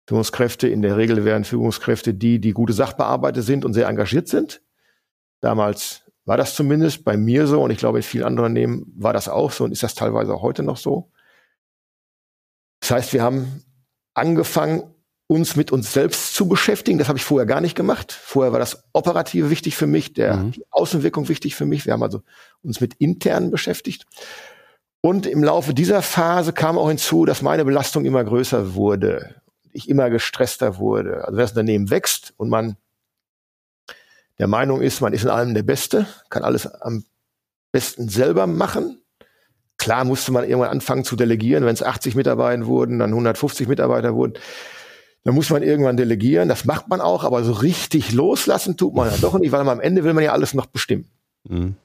[0.07, 4.63] Führungskräfte, in der Regel wären Führungskräfte die, die gute Sachbearbeiter sind und sehr engagiert sind.
[5.41, 9.13] Damals war das zumindest bei mir so und ich glaube in vielen anderen Unternehmen war
[9.13, 11.11] das auch so und ist das teilweise auch heute noch so.
[12.79, 13.63] Das heißt, wir haben
[14.15, 14.92] angefangen,
[15.33, 16.99] uns mit uns selbst zu beschäftigen.
[16.99, 18.11] Das habe ich vorher gar nicht gemacht.
[18.11, 20.51] Vorher war das Operative wichtig für mich, der mhm.
[20.51, 21.85] die Außenwirkung wichtig für mich.
[21.85, 22.21] Wir haben also
[22.61, 24.05] uns mit internen beschäftigt.
[25.01, 29.35] Und im Laufe dieser Phase kam auch hinzu, dass meine Belastung immer größer wurde.
[29.71, 31.25] Ich immer gestresster wurde.
[31.25, 32.77] Also wenn das Unternehmen wächst und man
[34.39, 37.05] der Meinung ist, man ist in allem der Beste, kann alles am
[37.71, 39.01] besten selber machen.
[39.77, 44.15] Klar musste man irgendwann anfangen zu delegieren, wenn es 80 Mitarbeiter wurden, dann 150 Mitarbeiter
[44.15, 44.35] wurden
[45.23, 46.49] dann muss man irgendwann delegieren.
[46.49, 49.79] Das macht man auch, aber so richtig loslassen tut man ja doch nicht, weil am
[49.79, 51.09] Ende will man ja alles noch bestimmen.
[51.47, 51.75] Mhm.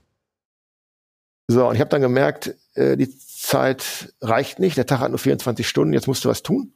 [1.47, 5.19] So, und ich habe dann gemerkt, äh, die Zeit reicht nicht, der Tag hat nur
[5.19, 6.73] 24 Stunden, jetzt musst du was tun.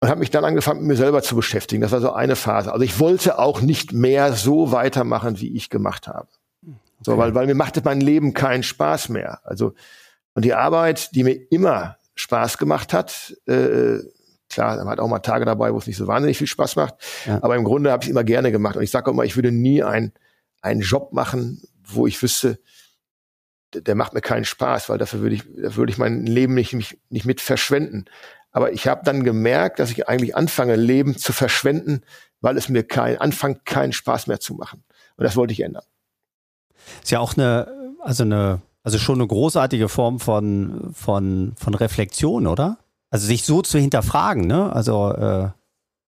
[0.00, 1.80] Und habe mich dann angefangen, mit mir selber zu beschäftigen.
[1.80, 2.70] Das war so eine Phase.
[2.70, 6.28] Also ich wollte auch nicht mehr so weitermachen, wie ich gemacht habe.
[6.62, 6.76] Okay.
[7.00, 9.40] So, weil, weil mir machte mein Leben keinen Spaß mehr.
[9.44, 9.74] Also,
[10.34, 14.00] und die Arbeit, die mir immer Spaß gemacht hat, äh,
[14.48, 16.94] Klar, man hat auch mal Tage dabei, wo es nicht so wahnsinnig viel Spaß macht.
[17.26, 17.42] Ja.
[17.42, 18.76] Aber im Grunde habe ich immer gerne gemacht.
[18.76, 20.12] Und ich sage auch immer, ich würde nie ein,
[20.62, 22.58] einen Job machen, wo ich wüsste,
[23.74, 26.72] der, macht mir keinen Spaß, weil dafür würde ich, dafür würde ich mein Leben nicht,
[26.72, 28.06] nicht, nicht mit verschwenden.
[28.52, 32.02] Aber ich habe dann gemerkt, dass ich eigentlich anfange, Leben zu verschwenden,
[32.40, 34.82] weil es mir kein, anfängt, keinen Spaß mehr zu machen.
[35.16, 35.84] Und das wollte ich ändern.
[37.02, 37.68] Ist ja auch eine,
[38.00, 42.78] also eine, also schon eine großartige Form von, von, von Reflexion, oder?
[43.10, 44.72] Also sich so zu hinterfragen, ne?
[44.72, 45.48] Also äh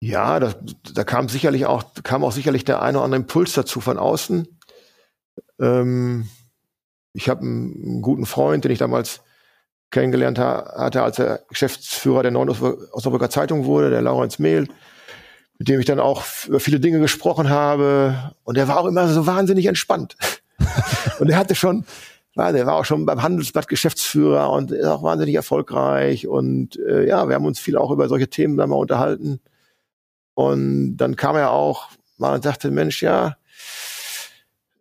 [0.01, 0.55] ja, da,
[0.95, 4.47] da kam sicherlich auch, kam auch sicherlich der eine oder andere Impuls dazu von außen.
[5.61, 6.29] Ähm,
[7.13, 9.23] ich habe einen, guten Freund, den ich damals
[9.91, 14.69] kennengelernt ha hatte, als er Geschäftsführer der Neuen Osnabrücker Zeitung wurde, der Laurenz Mehl,
[15.59, 18.35] mit dem ich dann auch über viele Dinge gesprochen habe.
[18.45, 20.17] Und er war auch immer so wahnsinnig entspannt.
[21.19, 21.85] und er hatte schon,
[22.39, 26.27] ja, der war auch schon beim Handelsblatt Geschäftsführer und ist auch wahnsinnig erfolgreich.
[26.27, 29.41] Und äh, ja, wir haben uns viel auch über solche Themen dann mal unterhalten.
[30.35, 33.37] Und dann kam er auch mal und sagte, Mensch, ja,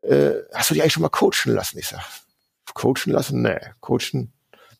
[0.04, 1.80] äh, hast du dich eigentlich schon mal coachen lassen?
[1.80, 2.02] Ich sag,
[2.74, 3.41] coachen lassen?
[3.41, 4.32] Nee, coachen.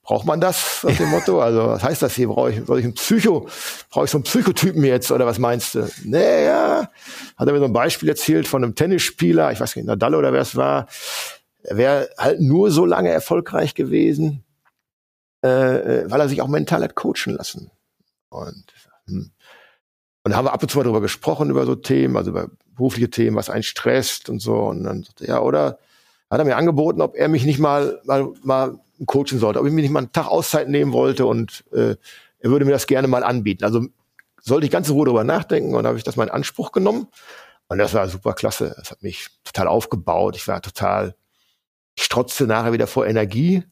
[0.04, 1.42] Braucht man das auf dem Motto?
[1.48, 2.30] Also, was heißt das hier?
[2.30, 3.50] Brauche ich, soll ich einen Psycho,
[3.90, 5.90] brauche ich so einen Psychotypen jetzt oder was meinst du?
[6.04, 6.90] Nee, ja.
[7.36, 10.32] Hat er mir so ein Beispiel erzählt von einem Tennisspieler, ich weiß nicht, Nadal oder
[10.32, 10.88] wer es war,
[11.64, 14.44] er wäre halt nur so lange erfolgreich gewesen,
[15.44, 17.72] äh, äh, weil er sich auch mental hat coachen lassen.
[18.30, 18.66] Und,
[19.06, 19.32] hm.
[20.24, 22.50] und da haben wir ab und zu mal drüber gesprochen, über so Themen, also über
[22.76, 24.56] berufliche Themen, was einen stresst und so.
[24.56, 25.80] Und dann sagte ja, oder
[26.30, 29.74] hat er mir angeboten, ob er mich nicht mal, mal, mal coachen sollte, ob ich
[29.74, 31.96] mir nicht mal einen Tag Auszeit nehmen wollte und äh,
[32.40, 33.64] er würde mir das gerne mal anbieten.
[33.64, 33.86] Also
[34.42, 37.08] sollte ich ganz in Ruhe drüber nachdenken und habe ich das mal in Anspruch genommen.
[37.68, 38.74] Und das war super klasse.
[38.78, 40.36] Das hat mich total aufgebaut.
[40.36, 41.16] Ich war total
[41.98, 43.64] ich strotzte nachher wieder vor Energie.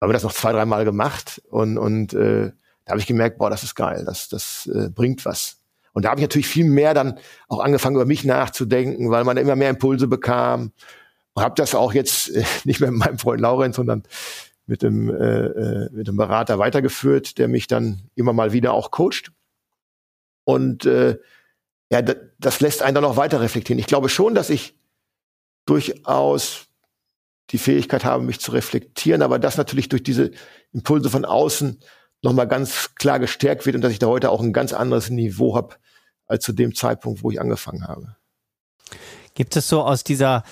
[0.00, 2.52] Haben wir das noch zwei, dreimal gemacht und, und äh,
[2.84, 5.58] da habe ich gemerkt, boah, das ist geil, das, das äh, bringt was.
[5.92, 7.18] Und da habe ich natürlich viel mehr dann
[7.48, 10.72] auch angefangen, über mich nachzudenken, weil man immer mehr Impulse bekam.
[11.34, 14.02] Und habe das auch jetzt äh, nicht mehr mit meinem Freund Laurenz, sondern
[14.66, 18.90] mit dem, äh, äh mit dem Berater weitergeführt, der mich dann immer mal wieder auch
[18.90, 19.32] coacht.
[20.44, 21.18] Und äh,
[21.90, 23.78] ja, das lässt einen dann auch weiter reflektieren.
[23.78, 24.74] Ich glaube schon, dass ich
[25.66, 26.66] durchaus
[27.52, 30.32] die Fähigkeit habe, mich zu reflektieren, aber das natürlich durch diese
[30.72, 31.80] Impulse von außen
[32.22, 35.54] nochmal ganz klar gestärkt wird und dass ich da heute auch ein ganz anderes Niveau
[35.54, 35.76] habe
[36.26, 38.16] als zu dem Zeitpunkt, wo ich angefangen habe.
[39.34, 40.44] Gibt es so aus dieser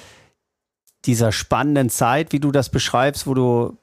[1.05, 3.79] dieser spannenden Zeit, wie du das beschreibst, wo du,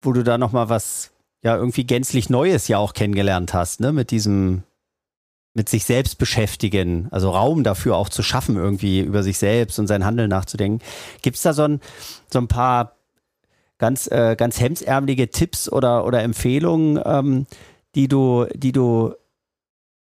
[0.00, 1.10] wo du da nochmal was,
[1.42, 4.62] ja, irgendwie gänzlich Neues ja auch kennengelernt hast, ne, mit diesem,
[5.54, 9.86] mit sich selbst beschäftigen, also Raum dafür auch zu schaffen, irgendwie über sich selbst und
[9.86, 10.84] sein Handeln nachzudenken.
[11.20, 11.80] Gibt es da so ein,
[12.32, 12.96] so ein paar
[13.78, 17.46] ganz, äh, ganz hemsärmelige Tipps oder, oder Empfehlungen, ähm,
[17.94, 19.14] die du, die du,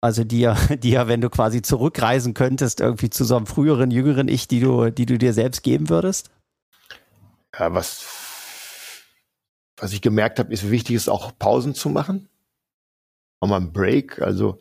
[0.02, 4.48] also die ja, wenn du quasi zurückreisen könntest, irgendwie zu so einem früheren, jüngeren Ich,
[4.48, 6.30] die du, die du dir selbst geben würdest?
[7.58, 8.06] Ja, was,
[9.78, 12.30] was ich gemerkt habe, ist wichtig, ist auch Pausen zu machen.
[13.40, 14.22] Auch mal ein Break.
[14.22, 14.60] Also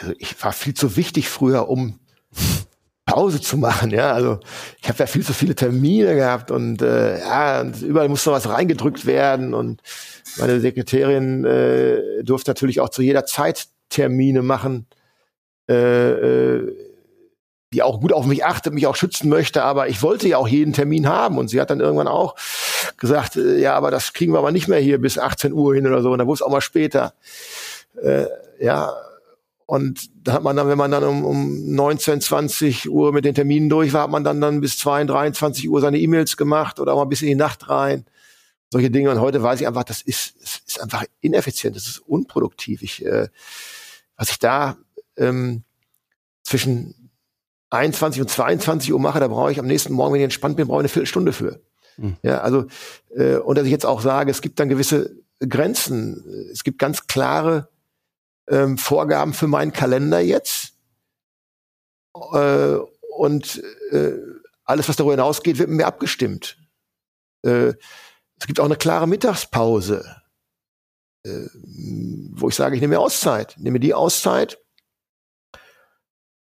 [0.00, 1.98] also ich war viel zu wichtig früher, um
[3.06, 4.12] Pause zu machen, ja.
[4.12, 4.38] Also
[4.80, 8.48] ich habe ja viel zu viele Termine gehabt und äh, ja, und überall musste was
[8.48, 9.82] reingedrückt werden und
[10.38, 14.86] meine Sekretärin äh, durfte natürlich auch zu jeder Zeit Termine machen,
[15.68, 16.76] äh, äh,
[17.72, 20.48] die auch gut auf mich achtet, mich auch schützen möchte, aber ich wollte ja auch
[20.48, 22.36] jeden Termin haben und sie hat dann irgendwann auch
[22.96, 25.86] gesagt, äh, ja, aber das kriegen wir aber nicht mehr hier bis 18 Uhr hin
[25.86, 27.14] oder so und dann wurde es auch mal später.
[28.00, 28.26] Äh,
[28.60, 28.94] ja,
[29.70, 33.36] und da hat man dann, wenn man dann um, um 19, 20 Uhr mit den
[33.36, 36.92] Terminen durch war, hat man dann, dann bis 22, 23 Uhr seine E-Mails gemacht oder
[36.92, 38.04] auch mal bis in die Nacht rein.
[38.72, 39.12] Solche Dinge.
[39.12, 42.82] Und heute weiß ich einfach, das ist, das ist einfach ineffizient, das ist unproduktiv.
[42.82, 43.28] Ich, äh,
[44.16, 44.76] was ich da
[45.16, 45.62] ähm,
[46.42, 47.12] zwischen
[47.70, 50.66] 21 und 22 Uhr mache, da brauche ich am nächsten Morgen, wenn ich entspannt bin,
[50.66, 51.60] brauche ich eine Viertelstunde für.
[51.96, 52.16] Mhm.
[52.24, 52.66] Ja, also,
[53.14, 56.24] äh, und dass ich jetzt auch sage, es gibt dann gewisse Grenzen.
[56.50, 57.68] Es gibt ganz klare
[58.50, 60.74] ähm, Vorgaben für meinen Kalender jetzt.
[62.32, 62.76] Äh,
[63.16, 64.16] und äh,
[64.64, 66.58] alles, was darüber hinausgeht, wird mit mir abgestimmt.
[67.42, 67.74] Äh,
[68.38, 70.22] es gibt auch eine klare Mittagspause,
[71.24, 71.46] äh,
[72.32, 73.56] wo ich sage, ich nehme mir Auszeit.
[73.58, 74.58] Nehme die Auszeit.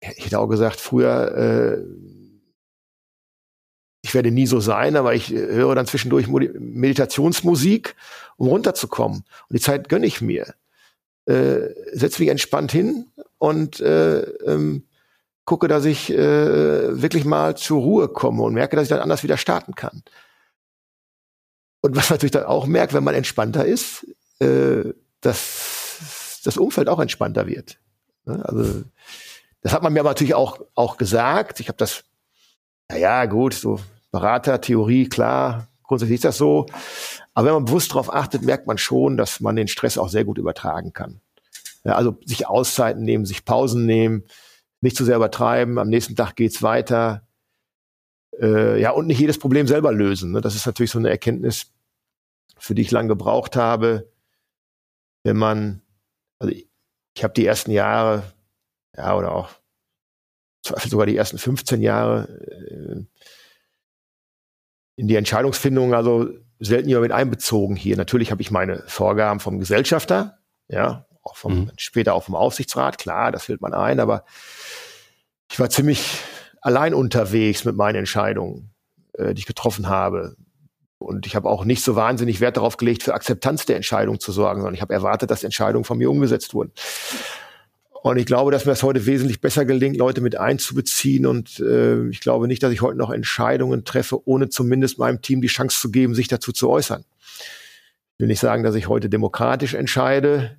[0.00, 1.84] Ich hätte auch gesagt, früher, äh,
[4.02, 7.96] ich werde nie so sein, aber ich höre dann zwischendurch Meditationsmusik,
[8.36, 9.24] um runterzukommen.
[9.48, 10.54] Und die Zeit gönne ich mir
[11.26, 13.06] äh, setze mich entspannt hin
[13.38, 14.84] und äh, ähm,
[15.44, 19.22] gucke, dass ich äh, wirklich mal zur Ruhe komme und merke, dass ich dann anders
[19.22, 20.02] wieder starten kann.
[21.80, 24.06] Und was man natürlich dann auch merkt, wenn man entspannter ist,
[24.38, 27.78] äh, dass das Umfeld auch entspannter wird.
[28.24, 28.42] Ne?
[28.44, 28.82] Also
[29.60, 31.60] das hat man mir aber natürlich auch auch gesagt.
[31.60, 32.04] Ich habe das,
[32.88, 33.80] naja, gut, so
[34.12, 36.66] Berater, Theorie, klar, grundsätzlich ist das so.
[37.32, 40.24] Aber wenn man bewusst darauf achtet, merkt man schon, dass man den Stress auch sehr
[40.24, 41.20] gut übertragen kann.
[41.84, 44.24] Ja, also sich Auszeiten nehmen, sich Pausen nehmen,
[44.80, 47.26] nicht zu sehr übertreiben, am nächsten Tag geht's weiter.
[48.40, 50.32] Äh, ja, und nicht jedes Problem selber lösen.
[50.32, 50.40] Ne?
[50.40, 51.72] Das ist natürlich so eine Erkenntnis,
[52.58, 54.10] für die ich lange gebraucht habe.
[55.22, 55.82] Wenn man,
[56.38, 56.68] also ich,
[57.14, 58.24] ich habe die ersten Jahre,
[58.96, 59.50] ja, oder auch
[60.86, 63.04] sogar die ersten 15 Jahre äh,
[64.96, 66.28] in die Entscheidungsfindung also
[66.60, 67.96] selten jemand mit einbezogen hier.
[67.96, 71.70] Natürlich habe ich meine Vorgaben vom Gesellschafter, ja, auch vom, mhm.
[71.76, 74.24] später auch vom Aufsichtsrat, klar, das fällt man ein, aber
[75.50, 76.18] ich war ziemlich
[76.60, 78.70] allein unterwegs mit meinen Entscheidungen,
[79.14, 80.36] äh, die ich getroffen habe.
[80.98, 84.32] Und ich habe auch nicht so wahnsinnig Wert darauf gelegt, für Akzeptanz der Entscheidung zu
[84.32, 86.72] sorgen, sondern ich habe erwartet, dass Entscheidungen von mir umgesetzt wurden.
[88.04, 91.24] Und ich glaube, dass mir das heute wesentlich besser gelingt, Leute mit einzubeziehen.
[91.24, 95.40] Und äh, ich glaube nicht, dass ich heute noch Entscheidungen treffe, ohne zumindest meinem Team
[95.40, 97.06] die Chance zu geben, sich dazu zu äußern.
[98.12, 100.58] Ich will nicht sagen, dass ich heute demokratisch entscheide.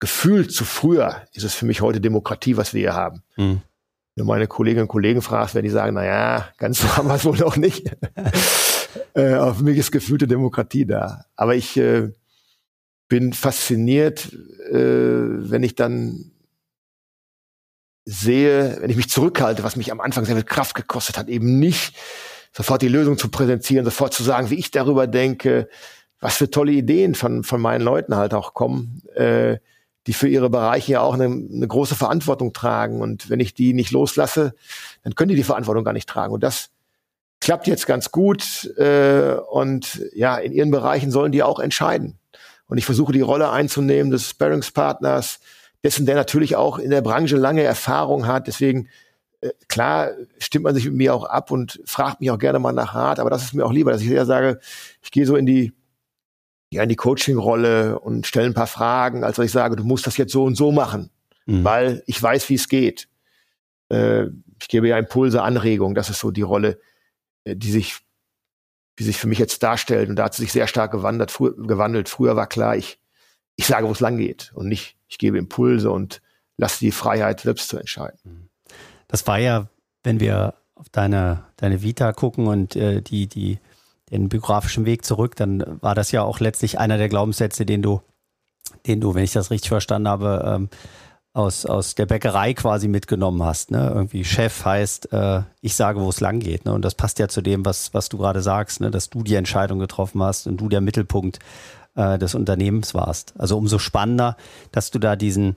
[0.00, 3.22] Gefühlt zu früher ist es für mich heute Demokratie, was wir hier haben.
[3.36, 3.62] Mhm.
[4.16, 7.06] Wenn du meine Kolleginnen und Kollegen fragst, werden die sagen, na ja, ganz so haben
[7.06, 7.92] wir es wohl noch nicht.
[9.14, 11.26] äh, auf mich ist gefühlte Demokratie da.
[11.36, 12.10] Aber ich äh,
[13.06, 14.32] bin fasziniert,
[14.68, 16.32] äh, wenn ich dann
[18.06, 21.58] sehe, wenn ich mich zurückhalte, was mich am Anfang sehr viel Kraft gekostet hat, eben
[21.58, 21.94] nicht
[22.52, 25.68] sofort die Lösung zu präsentieren, sofort zu sagen, wie ich darüber denke,
[26.20, 29.58] was für tolle Ideen von, von meinen Leuten halt auch kommen, äh,
[30.06, 33.00] die für ihre Bereiche ja auch eine, eine große Verantwortung tragen.
[33.00, 34.54] Und wenn ich die nicht loslasse,
[35.02, 36.32] dann können die die Verantwortung gar nicht tragen.
[36.32, 36.70] Und das
[37.40, 38.72] klappt jetzt ganz gut.
[38.78, 42.18] Äh, und ja, in ihren Bereichen sollen die auch entscheiden.
[42.68, 45.40] Und ich versuche die Rolle einzunehmen des Sparringspartners,
[45.86, 48.48] dessen, der natürlich auch in der Branche lange Erfahrung hat.
[48.48, 48.88] Deswegen,
[49.40, 52.72] äh, klar, stimmt man sich mit mir auch ab und fragt mich auch gerne mal
[52.72, 54.58] nach Rat, aber das ist mir auch lieber, dass ich eher sage,
[55.00, 55.72] ich gehe so in die
[56.72, 60.06] ja, in die Coaching-Rolle und stelle ein paar Fragen, als dass ich sage, du musst
[60.08, 61.10] das jetzt so und so machen,
[61.46, 61.62] mhm.
[61.62, 63.08] weil ich weiß, wie es geht.
[63.88, 64.24] Äh,
[64.60, 66.80] ich gebe ja Impulse, Anregungen, das ist so die Rolle,
[67.44, 67.98] äh, die sich,
[68.98, 70.08] die sich für mich jetzt darstellt.
[70.08, 72.08] Und da hat sie sich sehr stark gewandert, frü gewandelt.
[72.08, 72.98] Früher war klar, ich,
[73.54, 76.20] ich sage, wo es lang geht und nicht, ich gebe Impulse und
[76.56, 78.48] lasse die Freiheit selbst zu entscheiden.
[79.08, 79.68] Das war ja,
[80.02, 83.58] wenn wir auf deine, deine Vita gucken und äh, die, die,
[84.10, 88.00] den biografischen Weg zurück, dann war das ja auch letztlich einer der Glaubenssätze, den du,
[88.86, 90.68] den du, wenn ich das richtig verstanden habe, ähm,
[91.32, 93.70] aus, aus der Bäckerei quasi mitgenommen hast.
[93.70, 93.92] Ne?
[93.94, 96.64] Irgendwie Chef heißt, äh, ich sage, wo es lang geht.
[96.64, 96.72] Ne?
[96.72, 98.90] Und das passt ja zu dem, was, was du gerade sagst, ne?
[98.90, 101.38] dass du die Entscheidung getroffen hast und du der Mittelpunkt
[101.96, 103.34] äh, des Unternehmens warst.
[103.38, 104.36] Also umso spannender,
[104.72, 105.56] dass du da diesen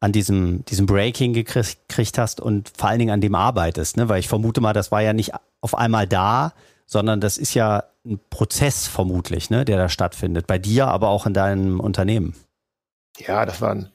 [0.00, 3.96] an diesem, diesem Breaking gekriegt hast und vor allen Dingen an dem arbeitest.
[3.96, 4.08] Ne?
[4.08, 6.54] Weil ich vermute mal, das war ja nicht auf einmal da,
[6.86, 10.48] sondern das ist ja ein Prozess vermutlich, ne, der da stattfindet.
[10.48, 12.34] Bei dir, aber auch in deinem Unternehmen.
[13.16, 13.90] Ja, das war ein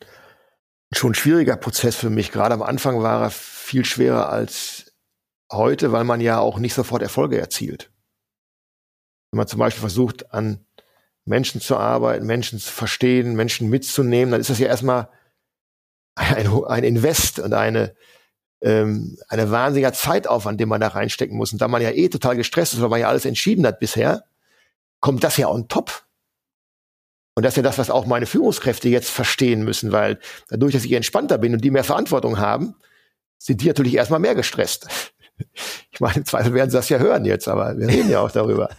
[0.94, 2.32] schon schwieriger Prozess für mich.
[2.32, 4.94] Gerade am Anfang war er viel schwerer als
[5.52, 7.92] heute, weil man ja auch nicht sofort Erfolge erzielt.
[9.32, 10.66] Wenn man zum Beispiel versucht, an
[11.28, 15.10] Menschen zu arbeiten, Menschen zu verstehen, Menschen mitzunehmen, dann ist das ja erstmal
[16.16, 17.96] ein, ein Invest und eine,
[18.62, 21.52] ähm, eine wahnsinniger Zeitaufwand, den man da reinstecken muss.
[21.52, 24.24] Und da man ja eh total gestresst ist, weil man ja alles entschieden hat bisher,
[25.00, 26.06] kommt das ja on top.
[27.36, 30.86] Und das ist ja das, was auch meine Führungskräfte jetzt verstehen müssen, weil dadurch, dass
[30.86, 32.76] ich entspannter bin und die mehr Verantwortung haben,
[33.38, 34.88] sind die natürlich erstmal mehr gestresst.
[35.92, 38.32] Ich meine, im Zweifel werden sie das ja hören jetzt, aber wir reden ja auch
[38.32, 38.70] darüber.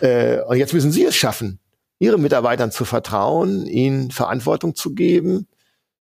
[0.00, 1.58] Äh, und jetzt müssen sie es schaffen,
[2.00, 5.46] ihren Mitarbeitern zu vertrauen, ihnen Verantwortung zu geben,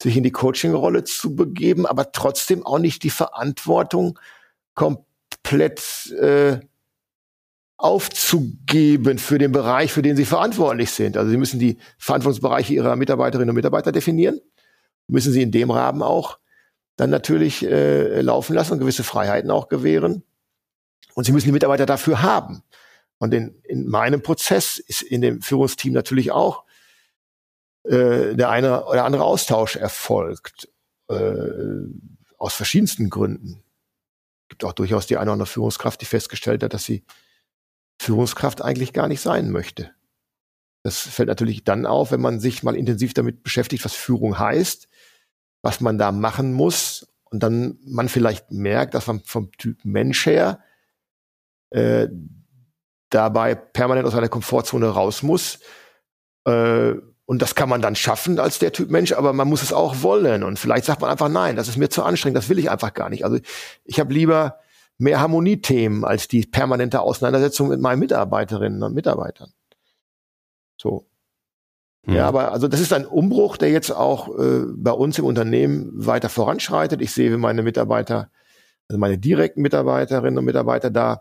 [0.00, 4.18] sich in die Coaching-Rolle zu begeben, aber trotzdem auch nicht die Verantwortung
[4.74, 6.60] komplett äh,
[7.78, 11.16] aufzugeben für den Bereich, für den sie verantwortlich sind.
[11.16, 14.40] Also sie müssen die Verantwortungsbereiche ihrer Mitarbeiterinnen und Mitarbeiter definieren,
[15.06, 16.38] müssen sie in dem Rahmen auch
[16.96, 20.22] dann natürlich äh, laufen lassen und gewisse Freiheiten auch gewähren.
[21.14, 22.62] Und sie müssen die Mitarbeiter dafür haben.
[23.18, 26.64] Und in, in meinem Prozess ist in dem Führungsteam natürlich auch
[27.84, 30.68] äh, der eine oder andere Austausch erfolgt.
[31.08, 31.84] Äh,
[32.38, 33.62] aus verschiedensten Gründen.
[34.44, 37.04] Es gibt auch durchaus die eine oder andere Führungskraft, die festgestellt hat, dass sie
[38.00, 39.90] Führungskraft eigentlich gar nicht sein möchte.
[40.84, 44.88] Das fällt natürlich dann auf, wenn man sich mal intensiv damit beschäftigt, was Führung heißt,
[45.62, 50.24] was man da machen muss und dann man vielleicht merkt, dass man vom Typ Mensch
[50.24, 50.62] her
[51.70, 52.08] äh,
[53.10, 55.60] dabei permanent aus seiner Komfortzone raus muss.
[56.44, 56.94] Äh,
[57.26, 60.02] und das kann man dann schaffen als der Typ Mensch, aber man muss es auch
[60.02, 60.42] wollen.
[60.42, 62.94] Und vielleicht sagt man einfach, nein, das ist mir zu anstrengend, das will ich einfach
[62.94, 63.24] gar nicht.
[63.24, 63.38] Also
[63.84, 64.60] ich habe lieber
[64.96, 69.52] mehr Harmoniethemen als die permanente Auseinandersetzung mit meinen Mitarbeiterinnen und Mitarbeitern.
[70.78, 71.06] So.
[72.06, 72.14] Mhm.
[72.14, 75.90] Ja, aber also das ist ein Umbruch, der jetzt auch äh, bei uns im Unternehmen
[75.94, 77.02] weiter voranschreitet.
[77.02, 78.30] Ich sehe, wie meine Mitarbeiter,
[78.88, 81.20] also meine direkten Mitarbeiterinnen und Mitarbeiter da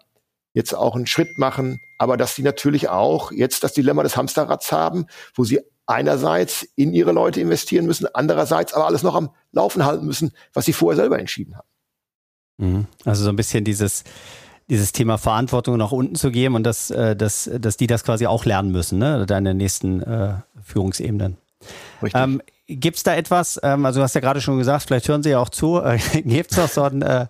[0.57, 4.71] jetzt auch einen Schritt machen, aber dass sie natürlich auch jetzt das Dilemma des Hamsterrads
[4.71, 9.85] haben, wo sie einerseits in ihre Leute investieren müssen, andererseits aber alles noch am Laufen
[9.85, 11.67] halten müssen, was sie vorher selber entschieden haben.
[12.57, 12.85] Mhm.
[13.05, 14.03] Also so ein bisschen dieses,
[14.67, 18.25] dieses Thema Verantwortung nach unten zu geben und dass, äh, dass, dass die das quasi
[18.25, 19.25] auch lernen müssen, ne?
[19.27, 21.37] deine nächsten äh, Führungsebenen.
[22.13, 25.23] Ähm, Gibt es da etwas, ähm, also du hast ja gerade schon gesagt, vielleicht hören
[25.23, 27.27] Sie ja auch zu, äh, gibt es noch so ein, äh,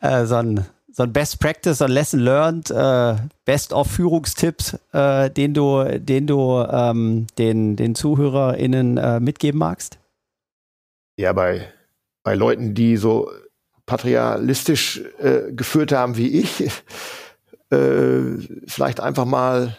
[0.00, 0.64] äh, so ein
[0.98, 5.84] so ein Best Practice, so ein Lesson Learned, äh, Best of Führungstipps, äh, den du,
[6.00, 10.00] den du ähm, den, den ZuhörerInnen äh, mitgeben magst?
[11.16, 11.72] Ja, bei,
[12.24, 13.30] bei Leuten, die so
[13.86, 16.62] patrialistisch äh, geführt haben wie ich,
[17.70, 18.18] äh,
[18.66, 19.78] vielleicht einfach mal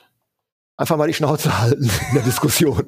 [0.78, 2.86] einfach mal die Schnauze halten in der Diskussion.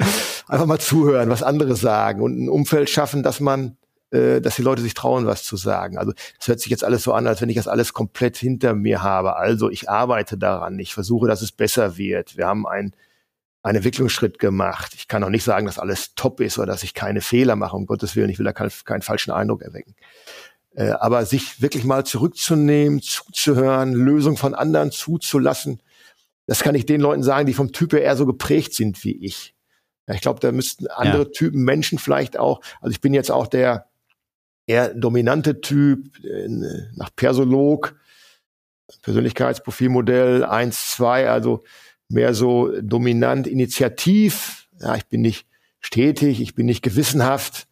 [0.48, 3.76] einfach mal zuhören, was andere sagen und ein Umfeld schaffen, dass man,
[4.14, 5.98] äh, dass die Leute sich trauen, was zu sagen.
[5.98, 8.74] Also es hört sich jetzt alles so an, als wenn ich das alles komplett hinter
[8.74, 9.36] mir habe.
[9.36, 12.36] Also ich arbeite daran, ich versuche, dass es besser wird.
[12.36, 12.94] Wir haben ein
[13.64, 14.92] einen Entwicklungsschritt gemacht.
[14.94, 17.74] Ich kann auch nicht sagen, dass alles top ist oder dass ich keine Fehler mache,
[17.74, 18.28] um Gottes Willen.
[18.28, 19.96] Ich will da keinen, keinen falschen Eindruck erwecken.
[20.74, 25.80] Äh, aber sich wirklich mal zurückzunehmen, zuzuhören, Lösungen von anderen zuzulassen,
[26.46, 29.16] das kann ich den Leuten sagen, die vom Typ her eher so geprägt sind wie
[29.24, 29.54] ich.
[30.06, 31.28] Ja, ich glaube, da müssten andere ja.
[31.30, 33.86] Typen Menschen vielleicht auch, also ich bin jetzt auch der
[34.66, 36.48] eher dominante Typ, äh,
[36.94, 37.94] nach Persolog,
[39.02, 41.64] Persönlichkeitsprofilmodell 1, 2, also
[42.08, 44.68] mehr so dominant, initiativ.
[44.80, 45.46] Ja, ich bin nicht
[45.80, 47.66] stetig, ich bin nicht gewissenhaft,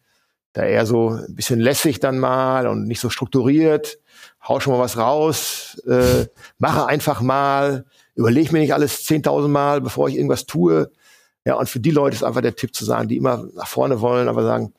[0.53, 3.99] da eher so ein bisschen lässig dann mal und nicht so strukturiert,
[4.47, 6.27] hau schon mal was raus, äh,
[6.59, 10.91] mache einfach mal, überlege mir nicht alles 10.000 Mal, bevor ich irgendwas tue.
[11.45, 13.99] Ja, und für die Leute ist einfach der Tipp zu sagen, die immer nach vorne
[13.99, 14.73] wollen, aber sagen,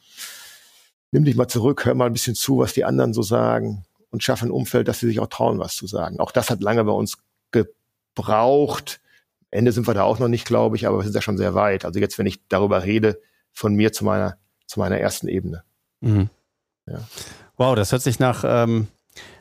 [1.14, 4.22] nimm dich mal zurück, hör mal ein bisschen zu, was die anderen so sagen und
[4.22, 6.20] schaffe ein Umfeld, dass sie sich auch trauen, was zu sagen.
[6.20, 7.18] Auch das hat lange bei uns
[7.52, 9.00] gebraucht.
[9.50, 11.54] Ende sind wir da auch noch nicht, glaube ich, aber wir sind ja schon sehr
[11.54, 11.84] weit.
[11.84, 13.20] Also jetzt, wenn ich darüber rede,
[13.52, 14.36] von mir zu meiner
[14.66, 15.62] zu meiner ersten Ebene.
[16.00, 16.28] Mhm.
[16.86, 17.00] Ja.
[17.56, 18.88] Wow, das hört sich nach, ähm,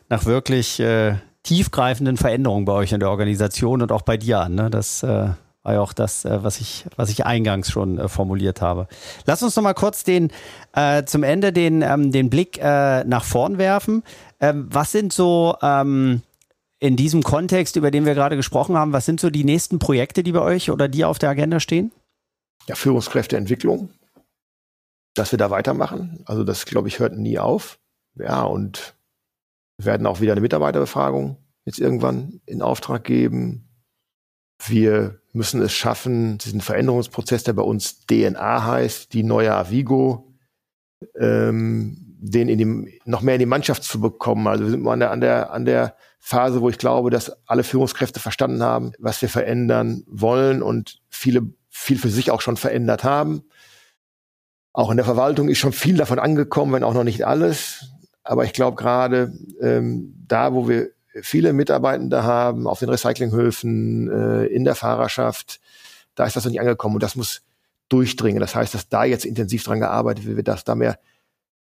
[0.10, 4.56] nach wirklich äh, tiefgreifenden Veränderungen bei euch in der Organisation und auch bei dir an.
[4.56, 4.70] Ne?
[4.70, 5.30] Das äh,
[5.64, 8.88] war ja auch das, äh, was ich, was ich eingangs schon äh, formuliert habe.
[9.26, 10.32] Lass uns noch mal kurz den
[10.74, 14.04] äh, zum Ende den, ähm, den Blick äh, nach vorn werfen.
[14.40, 16.22] Ähm, was sind so ähm,
[16.80, 20.22] in diesem Kontext, über den wir gerade gesprochen haben, was sind so die nächsten Projekte,
[20.22, 21.92] die bei euch oder die auf der Agenda stehen?
[22.68, 23.90] Ja, Führungskräfteentwicklung,
[25.16, 26.20] dass wir da weitermachen.
[26.26, 27.80] Also das, glaube ich, hört nie auf.
[28.16, 28.96] Ja, und
[29.78, 33.70] wir werden auch wieder eine Mitarbeiterbefragung jetzt irgendwann in Auftrag geben.
[34.60, 40.34] Wir müssen es schaffen, diesen Veränderungsprozess, der bei uns DNA heißt, die neue Avigo,
[41.20, 44.48] ähm, den in dem, noch mehr in die Mannschaft zu bekommen.
[44.48, 47.64] Also wir sind an der, an der, an der Phase, wo ich glaube, dass alle
[47.64, 53.04] Führungskräfte verstanden haben, was wir verändern wollen und viele viel für sich auch schon verändert
[53.04, 53.44] haben.
[54.72, 57.90] Auch in der Verwaltung ist schon viel davon angekommen, wenn auch noch nicht alles.
[58.24, 60.92] Aber ich glaube gerade ähm, da, wo wir
[61.22, 65.60] viele Mitarbeitende haben, auf den Recyclinghöfen, äh, in der Fahrerschaft,
[66.16, 67.42] da ist das noch nicht angekommen und das muss
[67.90, 68.40] durchdringen.
[68.40, 70.98] Das heißt, dass da jetzt intensiv dran gearbeitet wird, dass da mehr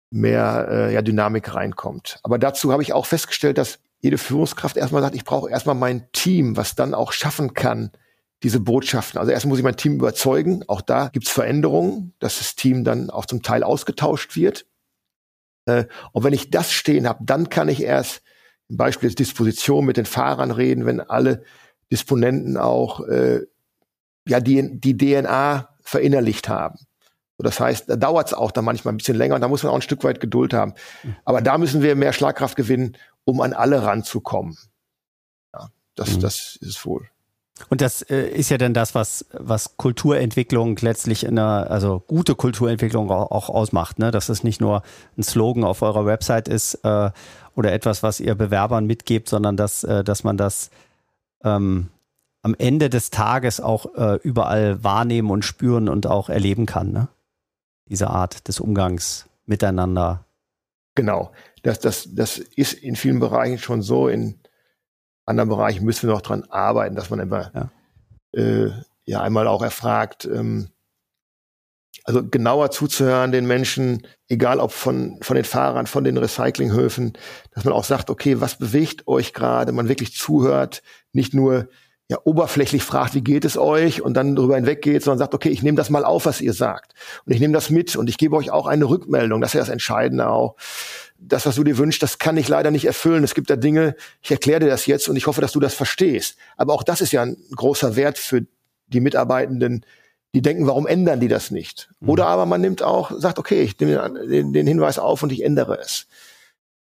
[0.09, 2.19] mehr äh, ja, Dynamik reinkommt.
[2.23, 6.11] Aber dazu habe ich auch festgestellt, dass jede Führungskraft erstmal sagt, ich brauche erstmal mein
[6.11, 7.91] Team, was dann auch schaffen kann,
[8.43, 9.19] diese Botschaften.
[9.19, 10.63] Also erstmal muss ich mein Team überzeugen.
[10.67, 14.65] Auch da gibt's Veränderungen, dass das Team dann auch zum Teil ausgetauscht wird.
[15.65, 18.21] Äh, und wenn ich das stehen habe, dann kann ich erst
[18.69, 21.43] Beispiel Disposition mit den Fahrern reden, wenn alle
[21.91, 23.41] Disponenten auch äh,
[24.27, 26.77] ja die, die DNA verinnerlicht haben.
[27.37, 29.63] So, das heißt, da dauert es auch dann manchmal ein bisschen länger und da muss
[29.63, 30.73] man auch ein Stück weit Geduld haben.
[31.23, 34.57] Aber da müssen wir mehr Schlagkraft gewinnen, um an alle ranzukommen.
[35.53, 36.19] Ja, das, mhm.
[36.21, 37.07] das ist wohl.
[37.69, 42.35] Und das äh, ist ja dann das, was, was Kulturentwicklung letztlich in einer, also gute
[42.35, 44.11] Kulturentwicklung auch, auch ausmacht, ne?
[44.11, 44.83] Dass es nicht nur
[45.17, 47.09] ein Slogan auf eurer Website ist äh,
[47.57, 50.69] oder etwas, was ihr Bewerbern mitgebt, sondern dass, äh, dass man das
[51.43, 51.89] ähm,
[52.43, 57.07] am Ende des Tages auch äh, überall wahrnehmen und spüren und auch erleben kann, ne?
[57.89, 60.23] diese Art des Umgangs miteinander.
[60.93, 61.31] Genau.
[61.63, 64.07] Das, das, das ist in vielen Bereichen schon so.
[64.07, 64.39] In
[65.25, 68.71] anderen Bereichen müssen wir noch dran arbeiten, dass man immer ja, äh,
[69.05, 70.69] ja einmal auch erfragt, ähm,
[72.07, 77.13] also genauer zuzuhören den Menschen, egal ob von, von den Fahrern, von den Recyclinghöfen,
[77.51, 81.67] dass man auch sagt, okay, was bewegt euch gerade, man wirklich zuhört, nicht nur
[82.09, 85.61] ja oberflächlich fragt, wie geht es euch und dann darüber hinweggeht, sondern sagt, okay, ich
[85.61, 86.93] nehme das mal auf, was ihr sagt.
[87.25, 89.41] Und ich nehme das mit und ich gebe euch auch eine Rückmeldung.
[89.41, 90.55] Das ist ja das Entscheidende auch.
[91.19, 93.25] Das, was du dir wünschst, das kann ich leider nicht erfüllen.
[93.25, 95.73] Es gibt da Dinge, ich erkläre dir das jetzt und ich hoffe, dass du das
[95.73, 96.37] verstehst.
[96.55, 98.45] Aber auch das ist ja ein großer Wert für
[98.87, 99.83] die Mitarbeitenden,
[100.37, 101.89] die denken, warum ändern die das nicht?
[101.99, 102.09] Mhm.
[102.09, 105.43] Oder aber man nimmt auch, sagt, okay, ich nehme den, den Hinweis auf und ich
[105.43, 106.07] ändere es.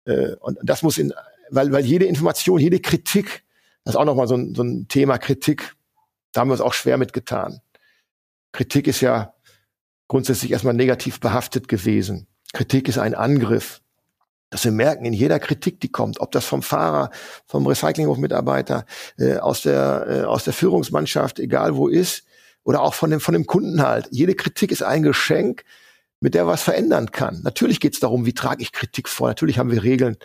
[0.05, 1.13] Äh, und das muss in,
[1.51, 3.45] weil, weil jede Information, jede Kritik
[3.85, 5.75] das ist auch nochmal so ein, so ein Thema Kritik.
[6.33, 7.61] Da haben wir uns auch schwer mitgetan.
[8.53, 9.35] Kritik ist ja
[10.09, 12.27] grundsätzlich erstmal negativ behaftet gewesen.
[12.53, 13.81] Kritik ist ein Angriff.
[14.51, 17.11] Dass wir merken, in jeder Kritik, die kommt, ob das vom Fahrer,
[17.47, 18.87] vom Recyclinghofmitarbeiter,
[19.19, 22.25] äh, aus der äh, aus der Führungsmannschaft, egal wo ist,
[22.65, 24.09] oder auch von dem von dem Kunden halt.
[24.11, 25.65] Jede Kritik ist ein Geschenk,
[26.21, 27.43] mit der was verändern kann.
[27.43, 29.29] Natürlich geht es darum, wie trage ich Kritik vor.
[29.29, 30.17] Natürlich haben wir Regeln,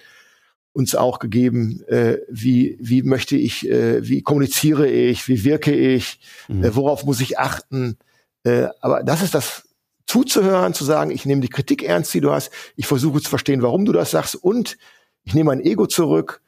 [0.71, 6.19] uns auch gegeben, äh, wie, wie möchte ich, äh, wie kommuniziere ich, wie wirke ich,
[6.47, 6.63] mhm.
[6.63, 7.97] äh, worauf muss ich achten.
[8.43, 9.67] Äh, aber das ist das
[10.05, 13.61] zuzuhören, zu sagen, ich nehme die Kritik ernst, die du hast, ich versuche zu verstehen,
[13.61, 14.77] warum du das sagst und
[15.23, 16.41] ich nehme mein Ego zurück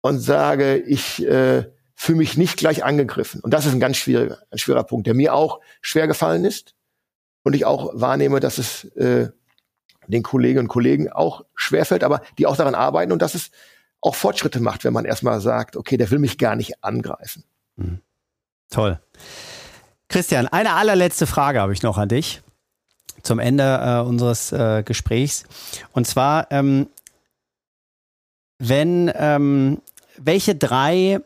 [0.00, 1.64] und sage, ich äh,
[2.02, 3.40] fühle mich nicht gleich angegriffen.
[3.42, 6.74] Und das ist ein ganz schwieriger, ein schwerer Punkt, der mir auch schwer gefallen ist
[7.44, 9.28] und ich auch wahrnehme, dass es äh,
[10.08, 13.52] den Kolleginnen und Kollegen auch schwerfällt, aber die auch daran arbeiten und dass es
[14.00, 17.44] auch Fortschritte macht, wenn man erstmal sagt, okay, der will mich gar nicht angreifen.
[17.76, 18.00] Mhm.
[18.68, 18.98] Toll.
[20.08, 22.42] Christian, eine allerletzte Frage habe ich noch an dich
[23.22, 25.44] zum Ende äh, unseres äh, Gesprächs.
[25.92, 26.88] Und zwar, ähm,
[28.58, 29.80] wenn ähm,
[30.18, 31.20] welche drei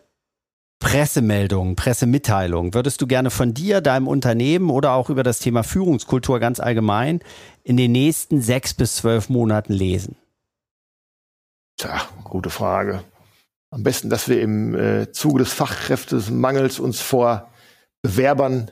[0.78, 6.38] Pressemeldungen, Pressemitteilungen würdest du gerne von dir, deinem Unternehmen oder auch über das Thema Führungskultur
[6.38, 7.20] ganz allgemein
[7.62, 10.16] in den nächsten sechs bis zwölf Monaten lesen?
[11.78, 13.02] Tja, gute Frage.
[13.70, 17.50] Am besten, dass wir im äh, Zuge des Fachkräftemangels uns vor
[18.02, 18.70] Bewerbern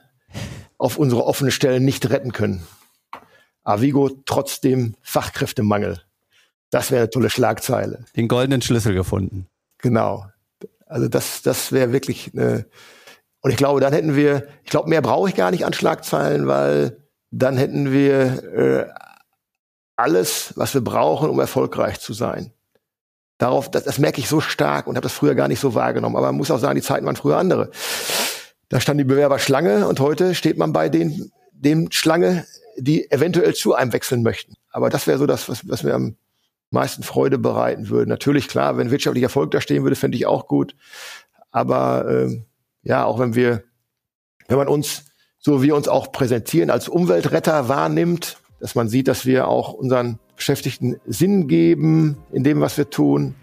[0.78, 2.66] auf unsere offenen Stellen nicht retten können.
[3.64, 6.00] Avigo trotzdem Fachkräftemangel.
[6.70, 8.04] Das wäre eine tolle Schlagzeile.
[8.16, 9.46] Den goldenen Schlüssel gefunden.
[9.78, 10.26] Genau.
[10.86, 12.66] Also das, das wäre wirklich eine,
[13.40, 16.46] und ich glaube, dann hätten wir, ich glaube, mehr brauche ich gar nicht an Schlagzeilen,
[16.46, 18.86] weil dann hätten wir äh,
[19.96, 22.52] alles, was wir brauchen, um erfolgreich zu sein.
[23.38, 26.16] darauf, das, das merke ich so stark und habe das früher gar nicht so wahrgenommen.
[26.16, 27.70] Aber man muss auch sagen, die Zeiten waren früher andere.
[28.68, 33.54] Da standen die Bewerber Schlange und heute steht man bei den, dem Schlange, die eventuell
[33.54, 34.54] zu einem wechseln möchten.
[34.70, 36.16] Aber das wäre so das, was, was mir am
[36.74, 38.08] meisten Freude bereiten würde.
[38.08, 40.76] Natürlich, klar, wenn wirtschaftlicher Erfolg da stehen würde, fände ich auch gut.
[41.50, 42.44] Aber ähm,
[42.82, 43.62] ja, auch wenn wir,
[44.48, 45.06] wenn man uns,
[45.38, 49.72] so wie wir uns auch präsentieren, als Umweltretter wahrnimmt, dass man sieht, dass wir auch
[49.72, 53.34] unseren Beschäftigten Sinn geben in dem, was wir tun.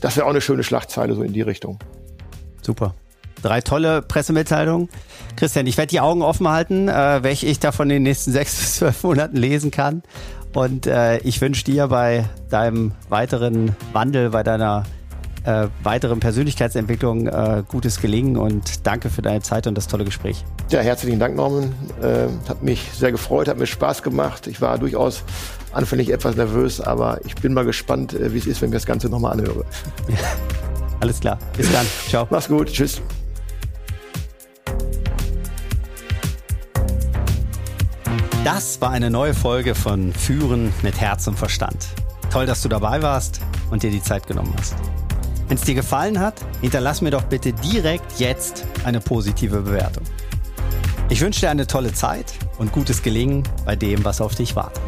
[0.00, 1.78] Das wäre auch eine schöne Schlagzeile so in die Richtung.
[2.62, 2.94] Super.
[3.42, 4.88] Drei tolle Pressemitteilungen.
[5.36, 8.56] Christian, ich werde die Augen offen halten, äh, welche ich davon in den nächsten sechs
[8.56, 10.02] bis zwölf Monaten lesen kann.
[10.56, 14.84] Und äh, ich wünsche dir bei deinem weiteren Wandel, bei deiner
[15.44, 20.46] äh, weiteren Persönlichkeitsentwicklung äh, gutes Gelingen und danke für deine Zeit und das tolle Gespräch.
[20.70, 21.74] Ja, herzlichen Dank, Norman.
[22.00, 24.46] Äh, hat mich sehr gefreut, hat mir Spaß gemacht.
[24.46, 25.24] Ich war durchaus
[25.72, 28.86] anfänglich etwas nervös, aber ich bin mal gespannt, äh, wie es ist, wenn ich das
[28.86, 29.62] Ganze nochmal anhöre.
[31.00, 31.38] Alles klar.
[31.54, 31.84] Bis dann.
[32.08, 32.26] Ciao.
[32.30, 32.72] Mach's gut.
[32.72, 33.02] Tschüss.
[38.46, 41.88] Das war eine neue Folge von Führen mit Herz und Verstand.
[42.30, 43.40] Toll, dass du dabei warst
[43.72, 44.76] und dir die Zeit genommen hast.
[45.48, 50.04] Wenn es dir gefallen hat, hinterlass mir doch bitte direkt jetzt eine positive Bewertung.
[51.08, 54.80] Ich wünsche dir eine tolle Zeit und gutes Gelingen bei dem, was auf dich wartet.